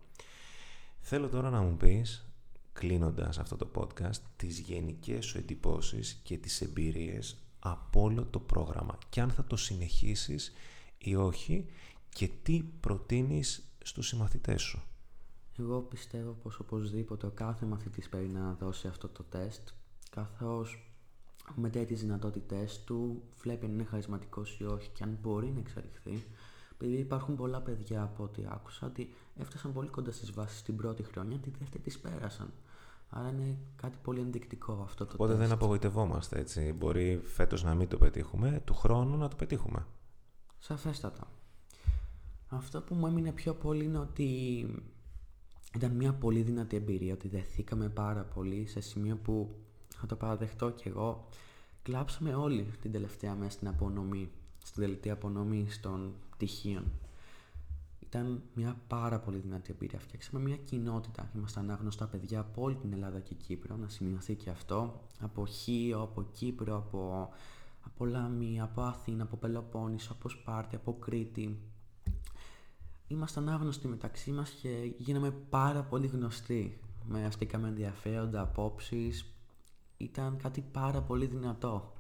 Θέλω 1.01 1.29
τώρα 1.29 1.51
να 1.51 1.61
μου 1.61 1.77
πεις 1.77 2.31
κλείνοντας 2.73 3.39
αυτό 3.39 3.57
το 3.57 3.71
podcast 3.75 4.21
τις 4.37 4.59
γενικές 4.59 5.25
σου 5.25 5.39
εντυπώσεις 5.39 6.21
και 6.23 6.37
τις 6.37 6.61
εμπειρίες 6.61 7.37
από 7.59 8.03
όλο 8.03 8.25
το 8.25 8.39
πρόγραμμα 8.39 8.99
και 9.09 9.21
αν 9.21 9.31
θα 9.31 9.45
το 9.45 9.57
συνεχίσεις 9.57 10.53
ή 10.99 11.15
όχι 11.15 11.67
και 12.09 12.31
τι 12.43 12.63
προτείνεις 12.81 13.70
στους 13.85 14.07
συμμαθητές 14.07 14.63
σου; 14.63 14.83
Εγώ 15.59 15.81
πιστεύω 15.81 16.33
πως 16.33 16.59
οπωσδήποτε 16.59 17.27
ο 17.27 17.31
κάθε 17.31 17.67
μαθητής 17.67 18.09
πρέπει 18.09 18.29
να 18.29 18.53
δώσει 18.53 18.89
αυτό 18.89 19.09
το 19.09 19.23
τεστ 19.23 19.69
καθώς 20.11 20.93
μετά 21.55 21.85
τις 21.85 22.01
δυνατότητές 22.01 22.85
του 22.85 23.23
βλέπει 23.43 23.65
αν 23.65 23.73
είναι 23.73 23.85
χαρισματικός 23.85 24.59
ή 24.61 24.65
όχι 24.65 24.89
και 24.89 25.03
αν 25.03 25.19
μπορεί 25.23 25.47
να 25.47 25.59
εξελιχθεί 25.59 26.25
επειδή 26.83 27.01
υπάρχουν 27.01 27.37
πολλά 27.37 27.61
παιδιά 27.61 28.03
από 28.03 28.23
ό,τι 28.23 28.43
άκουσα 28.49 28.87
ότι 28.87 29.15
έφτασαν 29.37 29.73
πολύ 29.73 29.89
κοντά 29.89 30.13
στις 30.13 30.33
βάσεις 30.33 30.63
την 30.63 30.77
πρώτη 30.77 31.03
χρονιά, 31.03 31.39
τη 31.39 31.51
δεύτερη 31.59 31.83
τις 31.83 31.99
πέρασαν. 31.99 32.53
Άρα 33.11 33.29
είναι 33.29 33.59
κάτι 33.77 33.99
πολύ 34.03 34.21
ενδεικτικό 34.21 34.81
αυτό 34.85 35.07
το 35.07 35.13
Οπότε 35.15 35.35
δεν 35.35 35.53
απογοητευόμαστε 35.53 36.39
έτσι. 36.39 36.73
Μπορεί 36.73 37.21
φέτος 37.25 37.63
να 37.63 37.75
μην 37.75 37.89
το 37.89 37.99
πετύχουμε, 37.99 38.63
του 38.65 38.75
χρόνου 38.75 39.17
να 39.17 39.29
το 39.29 39.37
πετύχουμε. 39.37 39.87
Σαφέστατα. 40.59 41.27
Αυτό 42.53 42.81
που 42.81 42.95
μου 42.95 43.07
έμεινε 43.07 43.33
πιο 43.33 43.55
πολύ 43.55 43.85
είναι 43.85 43.99
ότι 43.99 44.67
ήταν 45.75 45.91
μια 45.91 46.13
πολύ 46.13 46.43
δυνατή 46.43 46.77
εμπειρία, 46.77 47.15
ότι 47.15 47.29
δεθήκαμε 47.29 47.89
πάρα 47.89 48.23
πολύ 48.23 48.67
σε 48.67 48.81
σημείο 48.81 49.17
που 49.17 49.55
θα 49.89 50.07
το 50.07 50.17
παραδεχτώ 50.17 50.71
κι 50.71 50.89
εγώ. 50.89 51.29
Κλάψαμε 51.83 52.35
όλοι 52.35 52.71
την 52.81 52.93
τελευταία 52.93 53.35
μέρα 53.35 53.51
στην 53.51 53.69
απονομή, 53.69 54.31
στην 54.65 54.83
τελευταία 54.83 55.13
απονομή 55.13 55.67
των 55.81 56.15
πτυχίων. 56.31 56.85
Ήταν 58.01 58.43
μια 58.55 58.81
πάρα 58.89 59.19
πολύ 59.19 59.39
δυνατή 59.39 59.71
εμπειρία. 59.73 59.99
Φτιάξαμε 59.99 60.43
μια 60.43 60.57
κοινότητα. 60.57 61.31
Ήμασταν 61.37 61.71
άγνωστα 61.71 62.07
παιδιά 62.07 62.41
από 62.41 62.63
όλη 62.63 62.75
την 62.75 62.93
Ελλάδα 62.93 63.21
και 63.21 63.35
Κύπρο. 63.35 63.77
Να 63.77 63.89
σημειωθεί 63.89 64.35
και 64.35 64.51
αυτό. 64.51 65.01
Από 65.21 65.47
Χίο, 65.47 66.03
από 66.03 66.23
Κύπρο, 66.23 66.77
από, 66.77 67.31
από 67.81 68.07
Λάμι, 68.07 68.61
από 68.61 68.83
Αθήνα, 68.83 69.23
από 69.23 69.37
Πελοπόννησο, 69.37 70.13
από 70.13 70.29
Σπάρτη, 70.29 70.77
από 70.77 70.99
Κρήτη. 70.99 71.59
Ήμασταν 73.11 73.49
άγνωστοι 73.49 73.89
μεταξύ 73.89 74.31
μας 74.31 74.51
και 74.51 74.93
γίναμε 74.99 75.31
πάρα 75.31 75.83
πολύ 75.83 76.07
γνωστοί. 76.07 76.81
Με 77.09 77.25
αστήκαμε 77.25 77.69
ενδιαφέροντα 77.69 78.41
απόψεις. 78.41 79.33
Ήταν 79.97 80.37
κάτι 80.43 80.61
πάρα 80.73 81.01
πολύ 81.03 81.27
δυνατό. 81.27 81.93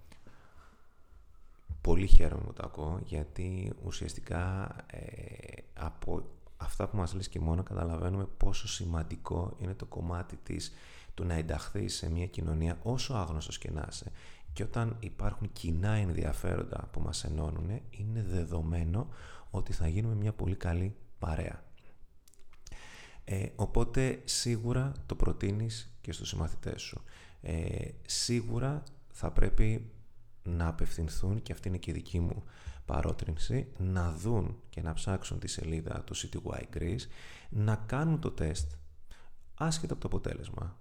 Πολύ 1.81 2.07
χαίρομαι 2.07 2.43
που 2.45 2.53
το 2.53 2.63
ακούω 2.65 3.01
γιατί 3.05 3.73
ουσιαστικά 3.85 4.75
ε, 4.87 5.63
από 5.75 6.23
αυτά 6.57 6.89
που 6.89 6.97
μας 6.97 7.15
λες 7.15 7.29
και 7.29 7.41
μόνο 7.41 7.63
καταλαβαίνουμε 7.63 8.25
πόσο 8.25 8.69
σημαντικό 8.69 9.57
είναι 9.59 9.75
το 9.75 9.87
κομμάτι 9.87 10.37
της 10.37 10.73
του 11.15 11.25
να 11.25 11.35
ενταχθείς 11.35 11.95
σε 11.97 12.11
μια 12.11 12.27
κοινωνία 12.27 12.79
όσο 12.83 13.15
άγνωστος 13.15 13.59
και 13.59 13.71
να 13.71 13.87
είσαι 13.91 14.13
και 14.53 14.63
όταν 14.63 14.97
υπάρχουν 15.01 15.53
κοινά 15.53 15.91
ενδιαφέροντα 15.91 16.89
που 16.93 17.01
μας 17.01 17.25
ενώνουν 17.25 17.81
είναι 17.91 18.23
δεδομένο 18.23 19.09
ότι 19.51 19.73
θα 19.73 19.89
γίνουμε 19.89 20.15
μια 20.15 20.33
πολύ 20.33 20.57
καλή 20.57 20.97
παρέα. 21.19 21.65
Ε, 23.25 23.49
οπότε 23.57 24.21
σίγουρα 24.25 24.93
το 25.07 25.15
προτείνεις 25.15 25.95
και 26.01 26.13
στους 26.13 26.29
συμμαθητές 26.29 26.83
σου. 26.83 27.03
Ε, 27.41 27.89
σίγουρα 28.07 28.83
θα 29.09 29.31
πρέπει 29.31 29.91
να 30.43 30.67
απευθυνθούν 30.67 31.43
και 31.43 31.53
αυτή 31.53 31.69
είναι 31.69 31.77
και 31.77 31.91
η 31.91 31.95
δική 31.95 32.21
μου 32.21 32.45
παρότρινση 32.85 33.73
να 33.79 34.13
δουν 34.13 34.61
και 34.71 34.83
να 34.83 34.93
ψάξουν 34.93 35.39
τη 35.39 35.49
σελίδα 35.49 36.05
του 36.05 36.17
CTY 36.17 36.77
Greece 36.77 37.07
να 37.49 37.77
κάνουν 37.77 38.21
το 38.21 38.31
τεστ 38.31 38.73
άσχετα 39.55 39.93
από 39.93 40.03
το 40.03 40.09
αποτέλεσμα 40.09 40.79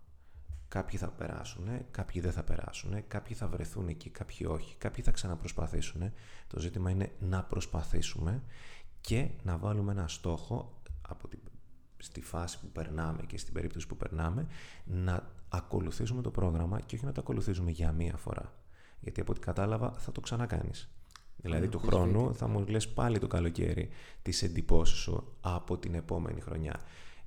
κάποιοι 0.70 1.00
θα 1.00 1.08
περάσουν, 1.08 1.68
κάποιοι 1.92 2.22
δεν 2.22 2.32
θα 2.32 2.44
περάσουν 2.44 3.08
κάποιοι 3.08 3.36
θα 3.36 3.48
βρεθούν 3.48 3.88
εκεί, 3.88 4.10
κάποιοι 4.10 4.48
όχι 4.50 4.76
κάποιοι 4.78 5.04
θα 5.04 5.12
ξαναπροσπαθήσουν 5.12 6.12
το 6.48 6.60
ζήτημα 6.60 6.90
είναι 6.90 7.12
να 7.20 7.44
προσπαθήσουμε 7.44 8.44
και 9.02 9.30
να 9.44 9.58
βάλουμε 9.58 9.92
ένα 9.92 10.08
στόχο 10.08 10.82
από 11.02 11.28
τη, 11.28 11.38
στη 11.98 12.22
φάση 12.22 12.60
που 12.60 12.68
περνάμε 12.68 13.24
και 13.28 13.38
στην 13.38 13.54
περίπτωση 13.54 13.88
που 13.88 13.98
περνάμε 13.98 14.48
να 14.86 15.32
ακολουθήσουμε 15.50 16.22
το 16.22 16.32
πρόγραμμα 16.32 16.80
και 16.82 16.96
όχι 16.96 17.06
να 17.06 17.12
το 17.12 17.22
ακολουθήσουμε 17.22 17.72
για 17.72 17.92
μία 17.92 18.18
φορά 18.18 18.54
γιατί 19.00 19.22
από 19.22 19.32
ό,τι 19.32 19.40
κατάλαβα 19.40 19.92
θα 19.92 20.12
το 20.12 20.22
ξανακάνεις. 20.22 20.90
Δηλαδή 21.42 21.68
του 21.68 21.80
χρόνου 21.80 22.36
θα 22.36 22.48
μου 22.48 22.66
λες 22.68 22.90
πάλι 22.90 23.20
το 23.20 23.28
καλοκαίρι 23.28 23.90
τις 24.22 24.44
εντυπώσεις 24.44 24.98
σου 24.98 25.34
από 25.42 25.78
την 25.78 25.94
επόμενη 25.94 26.42
χρονιά. 26.42 26.80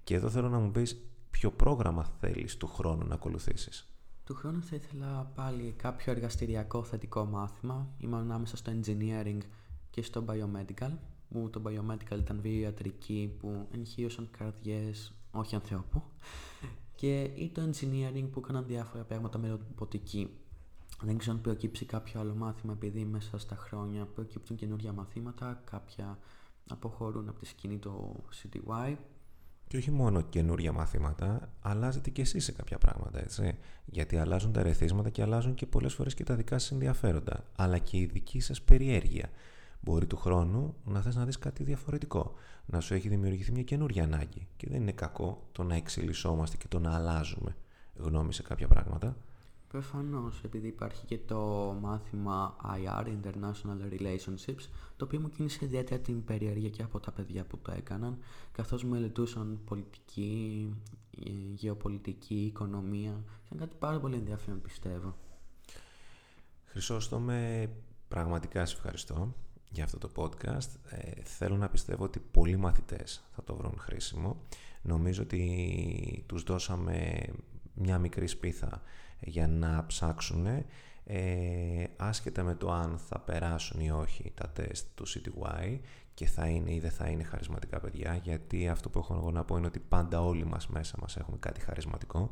Και 0.05 0.14
εδώ 0.14 0.31
θέλω 0.31 0.48
να 0.48 0.59
μου 0.59 0.70
πεις 0.70 1.12
ποιο 1.33 1.51
πρόγραμμα 1.51 2.05
θέλεις 2.21 2.57
του 2.57 2.66
χρόνου 2.66 3.07
να 3.07 3.14
ακολουθήσεις; 3.14 3.87
Του 4.25 4.35
χρόνου 4.35 4.62
θα 4.62 4.77
ήθελα 4.77 5.33
πάλι 5.35 5.75
κάποιο 5.77 6.12
εργαστηριακό 6.12 6.85
θετικό 6.85 7.25
μάθημα. 7.25 7.88
Είμαι 7.99 8.16
ανάμεσα 8.16 8.57
στο 8.57 8.73
engineering 8.73 9.38
και 9.90 10.03
στο 10.03 10.25
biomedical. 10.29 10.90
Μου 11.29 11.51
το 11.51 11.62
biomedical 11.66 12.18
ήταν 12.18 12.40
βιοιατρική 12.40 13.37
που 13.38 13.68
εγχείωσαν 13.75 14.29
καρδιές, 14.38 15.14
όχι 15.31 15.55
ανθρώπου. 15.55 16.03
Και 16.95 17.23
ή 17.23 17.51
το 17.51 17.62
engineering 17.62 18.29
που 18.33 18.38
έκαναν 18.38 18.66
διάφορα 18.66 19.05
πράγματα 19.05 19.38
με 19.38 19.49
ρομποτική. 19.49 20.37
Δεν 21.03 21.18
ξέρω 21.18 21.37
αν 21.37 21.42
προκύψει 21.42 21.85
κάποιο 21.85 22.21
άλλο 22.21 22.35
μάθημα 22.35 22.73
επειδή 22.73 23.05
μέσα 23.05 23.38
στα 23.38 23.57
χρόνια 23.57 24.05
προκύπτουν 24.05 24.57
καινούργια 24.57 24.92
μαθήματα, 24.92 25.62
κάποια 25.71 26.18
αποχωρούν 26.68 27.29
από 27.29 27.38
τη 27.38 27.47
σκηνή 27.47 27.79
του 27.79 28.25
CTY. 28.42 28.97
Και 29.73 29.79
όχι 29.79 29.91
μόνο 29.91 30.21
καινούργια 30.21 30.73
μαθήματα, 30.73 31.49
αλλάζετε 31.61 32.11
και 32.11 32.21
εσείς 32.21 32.45
σε 32.45 32.53
κάποια 32.53 32.79
πράγματα, 32.79 33.19
έτσι. 33.19 33.59
Γιατί 33.85 34.17
αλλάζουν 34.17 34.53
τα 34.53 34.61
ερεθίσματα 34.61 35.11
και 35.11 35.23
αλλάζουν 35.23 35.55
και 35.55 35.67
πολλές 35.67 35.95
φορές 35.95 36.15
και 36.15 36.25
τα 36.25 36.35
δικά 36.35 36.59
σας 36.59 36.71
ενδιαφέροντα, 36.71 37.45
αλλά 37.57 37.79
και 37.79 37.97
η 37.97 38.05
δική 38.05 38.41
σας 38.41 38.63
περιέργεια. 38.63 39.31
Μπορεί 39.81 40.07
του 40.07 40.17
χρόνου 40.17 40.75
να 40.85 41.01
θες 41.01 41.17
να 41.17 41.25
δεις 41.25 41.39
κάτι 41.39 41.65
διαφορετικό, 41.65 42.35
να 42.67 42.81
σου 42.81 42.95
έχει 42.95 43.09
δημιουργηθεί 43.09 43.53
μια 43.53 43.63
καινούργια 43.63 44.05
ανάγκη. 44.05 44.49
Και 44.57 44.67
δεν 44.71 44.81
είναι 44.81 44.93
κακό 44.93 45.49
το 45.53 45.63
να 45.63 45.75
εξελισσόμαστε 45.75 46.57
και 46.57 46.69
το 46.69 46.79
να 46.79 46.95
αλλάζουμε 46.95 47.57
γνώμη 47.97 48.33
σε 48.33 48.43
κάποια 48.43 48.69
πράγματα. 48.69 49.17
Προφανώς, 49.73 50.41
επειδή 50.45 50.67
υπάρχει 50.67 51.05
και 51.07 51.19
το 51.19 51.41
μάθημα 51.81 52.57
IR, 52.65 53.07
International 53.07 53.93
Relationships, 53.93 54.69
το 54.97 55.05
οποίο 55.05 55.21
μου 55.21 55.29
κίνησε 55.29 55.65
ιδιαίτερα 55.65 56.01
την 56.01 56.25
περιέργεια 56.25 56.69
και 56.69 56.83
από 56.83 57.01
τα 57.01 57.13
παιδιά 57.13 57.45
που 57.45 57.59
το 57.59 57.73
έκαναν, 57.73 58.19
καθώς 58.53 58.85
μελετούσαν 58.85 59.61
πολιτική, 59.65 60.69
ε, 61.27 61.31
γεωπολιτική, 61.55 62.35
οικονομία. 62.35 63.25
Ήταν 63.47 63.59
κάτι 63.59 63.77
πάρα 63.79 64.01
πολύ 64.01 64.17
ενδιαφέρον, 64.17 64.61
πιστεύω. 64.61 65.17
Χρυσόστομε, 66.65 67.71
πραγματικά 68.09 68.67
σε 68.67 68.75
ευχαριστώ 68.77 69.35
για 69.71 69.85
αυτό 69.85 69.99
το 69.99 70.11
podcast. 70.17 70.69
Ε, 70.89 71.23
θέλω 71.23 71.57
να 71.57 71.69
πιστεύω 71.69 72.05
ότι 72.05 72.21
πολλοί 72.31 72.57
μαθητές 72.57 73.25
θα 73.31 73.45
το 73.45 73.57
βρουν 73.57 73.75
χρήσιμο. 73.79 74.41
Νομίζω 74.83 75.23
ότι 75.23 76.25
τους 76.27 76.43
δώσαμε 76.43 77.23
μια 77.75 77.99
μικρή 77.99 78.27
σπίθα 78.27 78.83
για 79.25 79.49
να 79.49 79.87
ψάξουν 79.87 80.47
ε, 81.05 81.85
άσχετα 81.97 82.43
με 82.43 82.55
το 82.55 82.73
αν 82.73 82.99
θα 83.09 83.19
περάσουν 83.19 83.81
ή 83.81 83.91
όχι 83.91 84.33
τα 84.35 84.49
τεστ 84.49 84.87
του 84.95 85.07
CTY 85.09 85.79
και 86.15 86.27
θα 86.27 86.47
είναι 86.47 86.75
ή 86.75 86.81
δεν 86.81 86.91
θα 86.91 87.09
είναι 87.09 87.23
χαρισματικά 87.23 87.81
παιδιά 87.81 88.21
γιατί 88.23 88.69
αυτό 88.69 88.89
που 88.89 88.99
έχω 88.99 89.31
να 89.31 89.45
πω 89.45 89.57
είναι 89.57 89.67
ότι 89.67 89.79
πάντα 89.79 90.21
όλοι 90.21 90.45
μας 90.45 90.67
μέσα 90.67 90.97
μας 91.01 91.17
έχουμε 91.17 91.37
κάτι 91.41 91.61
χαρισματικό 91.61 92.31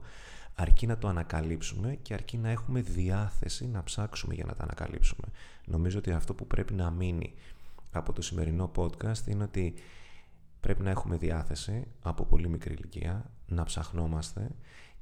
αρκεί 0.55 0.87
να 0.87 0.99
το 0.99 1.09
ανακαλύψουμε 1.09 1.99
και 2.03 2.15
αρκεί 2.15 2.39
να 2.39 2.51
έχουμε 2.51 2.81
διάθεση 2.81 3.67
να 3.67 3.83
ψάξουμε 3.83 4.35
για 4.35 4.45
να 4.45 4.55
τα 4.55 4.63
ανακαλύψουμε. 4.63 5.27
Νομίζω 5.67 5.99
ότι 5.99 6.11
αυτό 6.11 6.35
που 6.35 6.47
πρέπει 6.47 6.75
να 6.75 6.91
μείνει 6.91 7.35
από 7.93 8.13
το 8.13 8.23
σημερινό 8.23 8.71
podcast 8.77 9.27
είναι 9.27 9.43
ότι 9.43 9.75
πρέπει 10.61 10.83
να 10.83 10.91
έχουμε 10.91 11.17
διάθεση 11.17 11.87
από 12.03 12.25
πολύ 12.25 12.49
μικρή 12.49 12.73
ηλικία, 12.73 13.31
να 13.47 13.65
ψαχνόμαστε 13.65 14.51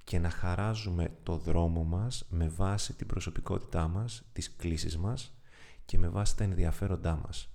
και 0.09 0.19
να 0.19 0.31
χαράζουμε 0.31 1.17
το 1.23 1.37
δρόμο 1.37 1.85
μας 1.85 2.27
με 2.31 2.49
βάση 2.49 2.95
την 2.95 3.07
προσωπικότητά 3.07 3.89
μας, 3.89 4.23
τις 4.33 4.57
κλήσεις 4.57 4.99
μας 4.99 5.39
και 5.85 5.99
με 5.99 6.09
βάση 6.09 6.37
τα 6.37 6.45
ενδιαφέροντά 6.45 7.21
μας 7.25 7.49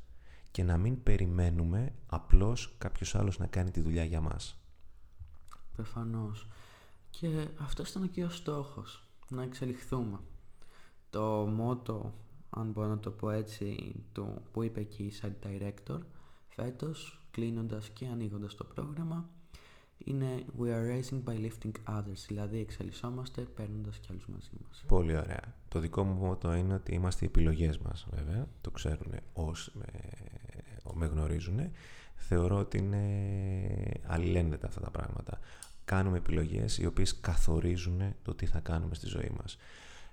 και 0.52 0.64
να 0.64 0.78
μην 0.78 1.04
περιμένουμε 1.04 1.94
απλώς 2.06 2.76
κάποιος 2.78 3.16
άλλος 3.16 3.40
να 3.40 3.48
κάνει 3.48 3.72
τη 3.72 3.82
δουλειά 3.82 4.04
για 4.04 4.22
μας. 4.22 4.64
Προφανώς. 5.76 6.48
Και 7.10 7.48
αυτό 7.60 7.84
ήταν 7.90 8.12
και 8.12 8.24
ο 8.24 8.30
στόχος, 8.30 9.08
να 9.30 9.44
εξελιχθούμε. 9.44 10.20
Το 11.10 11.46
μότο, 11.56 12.14
αν 12.50 12.72
μπορώ 12.72 12.88
να 12.88 13.00
το 13.00 13.12
πω 13.12 13.30
έτσι, 13.30 13.96
του 14.12 14.42
που 14.52 14.64
είπε 14.64 14.80
εκεί 14.80 15.04
η 15.04 15.14
site 15.22 15.48
director, 15.48 16.00
φέτος, 16.48 17.26
κλείνοντας 17.32 17.90
και 17.90 18.08
ανοίγοντας 18.08 18.56
το 18.56 18.64
πρόγραμμα, 18.64 19.30
είναι 19.98 20.46
We 20.60 20.66
are 20.66 21.00
racing 21.00 21.24
by 21.24 21.36
lifting 21.36 21.72
others, 21.98 22.26
δηλαδή 22.28 22.60
εξελισσόμαστε 22.60 23.42
παίρνοντας 23.42 23.98
κι 23.98 24.08
άλλους 24.12 24.28
μαζί 24.28 24.50
μας. 24.68 24.84
Πολύ 24.88 25.18
ωραία. 25.18 25.56
Το 25.68 25.80
δικό 25.80 26.04
μου 26.04 26.14
μότο 26.14 26.54
είναι 26.54 26.74
ότι 26.74 26.94
είμαστε 26.94 27.26
οι 27.26 27.28
επιλογές 27.28 27.78
μας, 27.78 28.08
βέβαια. 28.12 28.48
Το 28.62 28.72
ξέρουν 28.72 29.14
όσοι 29.34 29.72
με, 29.74 29.86
με 30.94 31.06
γνωρίζουν. 31.06 31.60
Θεωρώ 32.16 32.58
ότι 32.58 32.78
είναι 32.78 33.02
αλληλένδετα 34.06 34.68
αυτά 34.68 34.82
τα 34.82 34.92
πράγματα. 34.92 35.40
Κάνουμε 35.86 36.18
επιλογές 36.18 36.78
οι 36.78 36.86
οποίες 36.86 37.20
καθορίζουν 37.20 38.02
το 38.22 38.36
τι 38.36 38.46
θα 38.46 38.60
κάνουμε 38.60 38.96
στη 38.96 39.08
ζωή 39.08 39.32
μας. 39.42 39.58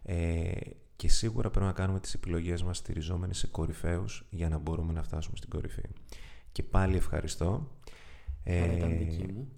Ε, 0.03 0.51
και 0.97 1.09
σίγουρα 1.09 1.51
πρέπει 1.51 1.66
να 1.66 1.73
κάνουμε 1.73 2.01
τις 2.01 2.14
επιλογές 2.14 2.62
μας 2.62 2.77
στηριζόμενοι 2.77 3.35
σε 3.35 3.47
κορυφαίους 3.47 4.27
για 4.31 4.49
να 4.49 4.59
μπορούμε 4.59 4.93
να 4.93 5.03
φτάσουμε 5.03 5.37
στην 5.37 5.49
κορυφή. 5.49 5.83
Και 6.53 6.62
πάλι 6.62 6.97
ευχαριστώ. 6.97 7.69
Ε, 8.45 8.87
δική 8.87 9.33
μου. 9.33 9.49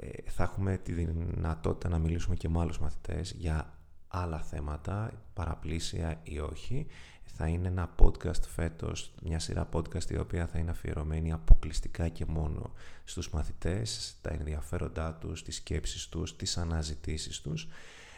Ε, 0.00 0.30
θα 0.30 0.42
έχουμε 0.42 0.76
τη 0.76 0.92
δυνατότητα 0.92 1.88
να 1.88 1.98
μιλήσουμε 1.98 2.34
και 2.34 2.48
με 2.48 2.60
άλλους 2.60 2.78
μαθητές 2.78 3.32
για 3.32 3.78
άλλα 4.08 4.42
θέματα, 4.42 5.10
παραπλήσια 5.34 6.20
ή 6.22 6.38
όχι. 6.38 6.86
Θα 7.24 7.46
είναι 7.46 7.68
ένα 7.68 7.94
podcast 7.98 8.42
φέτος, 8.48 9.14
μια 9.22 9.38
σειρά 9.38 9.68
podcast 9.72 10.10
η 10.10 10.18
οποία 10.18 10.46
θα 10.46 10.58
είναι 10.58 10.70
αφιερωμένη 10.70 11.32
αποκλειστικά 11.32 12.08
και 12.08 12.24
μόνο 12.26 12.72
στους 13.04 13.30
μαθητές, 13.30 14.16
τα 14.20 14.30
ενδιαφέροντά 14.30 15.14
τους, 15.14 15.42
τις 15.42 15.56
σκέψεις 15.56 16.08
τους, 16.08 16.36
τις 16.36 16.56
αναζητήσεις 16.56 17.40
τους 17.40 17.68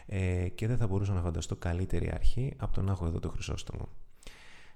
ε, 0.05 0.49
και 0.49 0.67
δεν 0.67 0.77
θα 0.77 0.87
μπορούσα 0.87 1.13
να 1.13 1.21
φανταστώ 1.21 1.55
καλύτερη 1.55 2.11
αρχή 2.13 2.53
από 2.57 2.73
το 2.73 2.81
να 2.81 2.91
έχω 2.91 3.05
εδώ 3.05 3.19
το 3.19 3.29
Χρυσόστομο. 3.29 3.89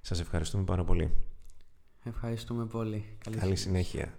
Σας 0.01 0.19
ευχαριστούμε 0.19 0.63
πάρα 0.63 0.83
πολύ. 0.83 1.11
Ευχαριστούμε 2.03 2.65
πολύ. 2.65 3.17
Καλή 3.39 3.55
συνέχεια. 3.55 4.13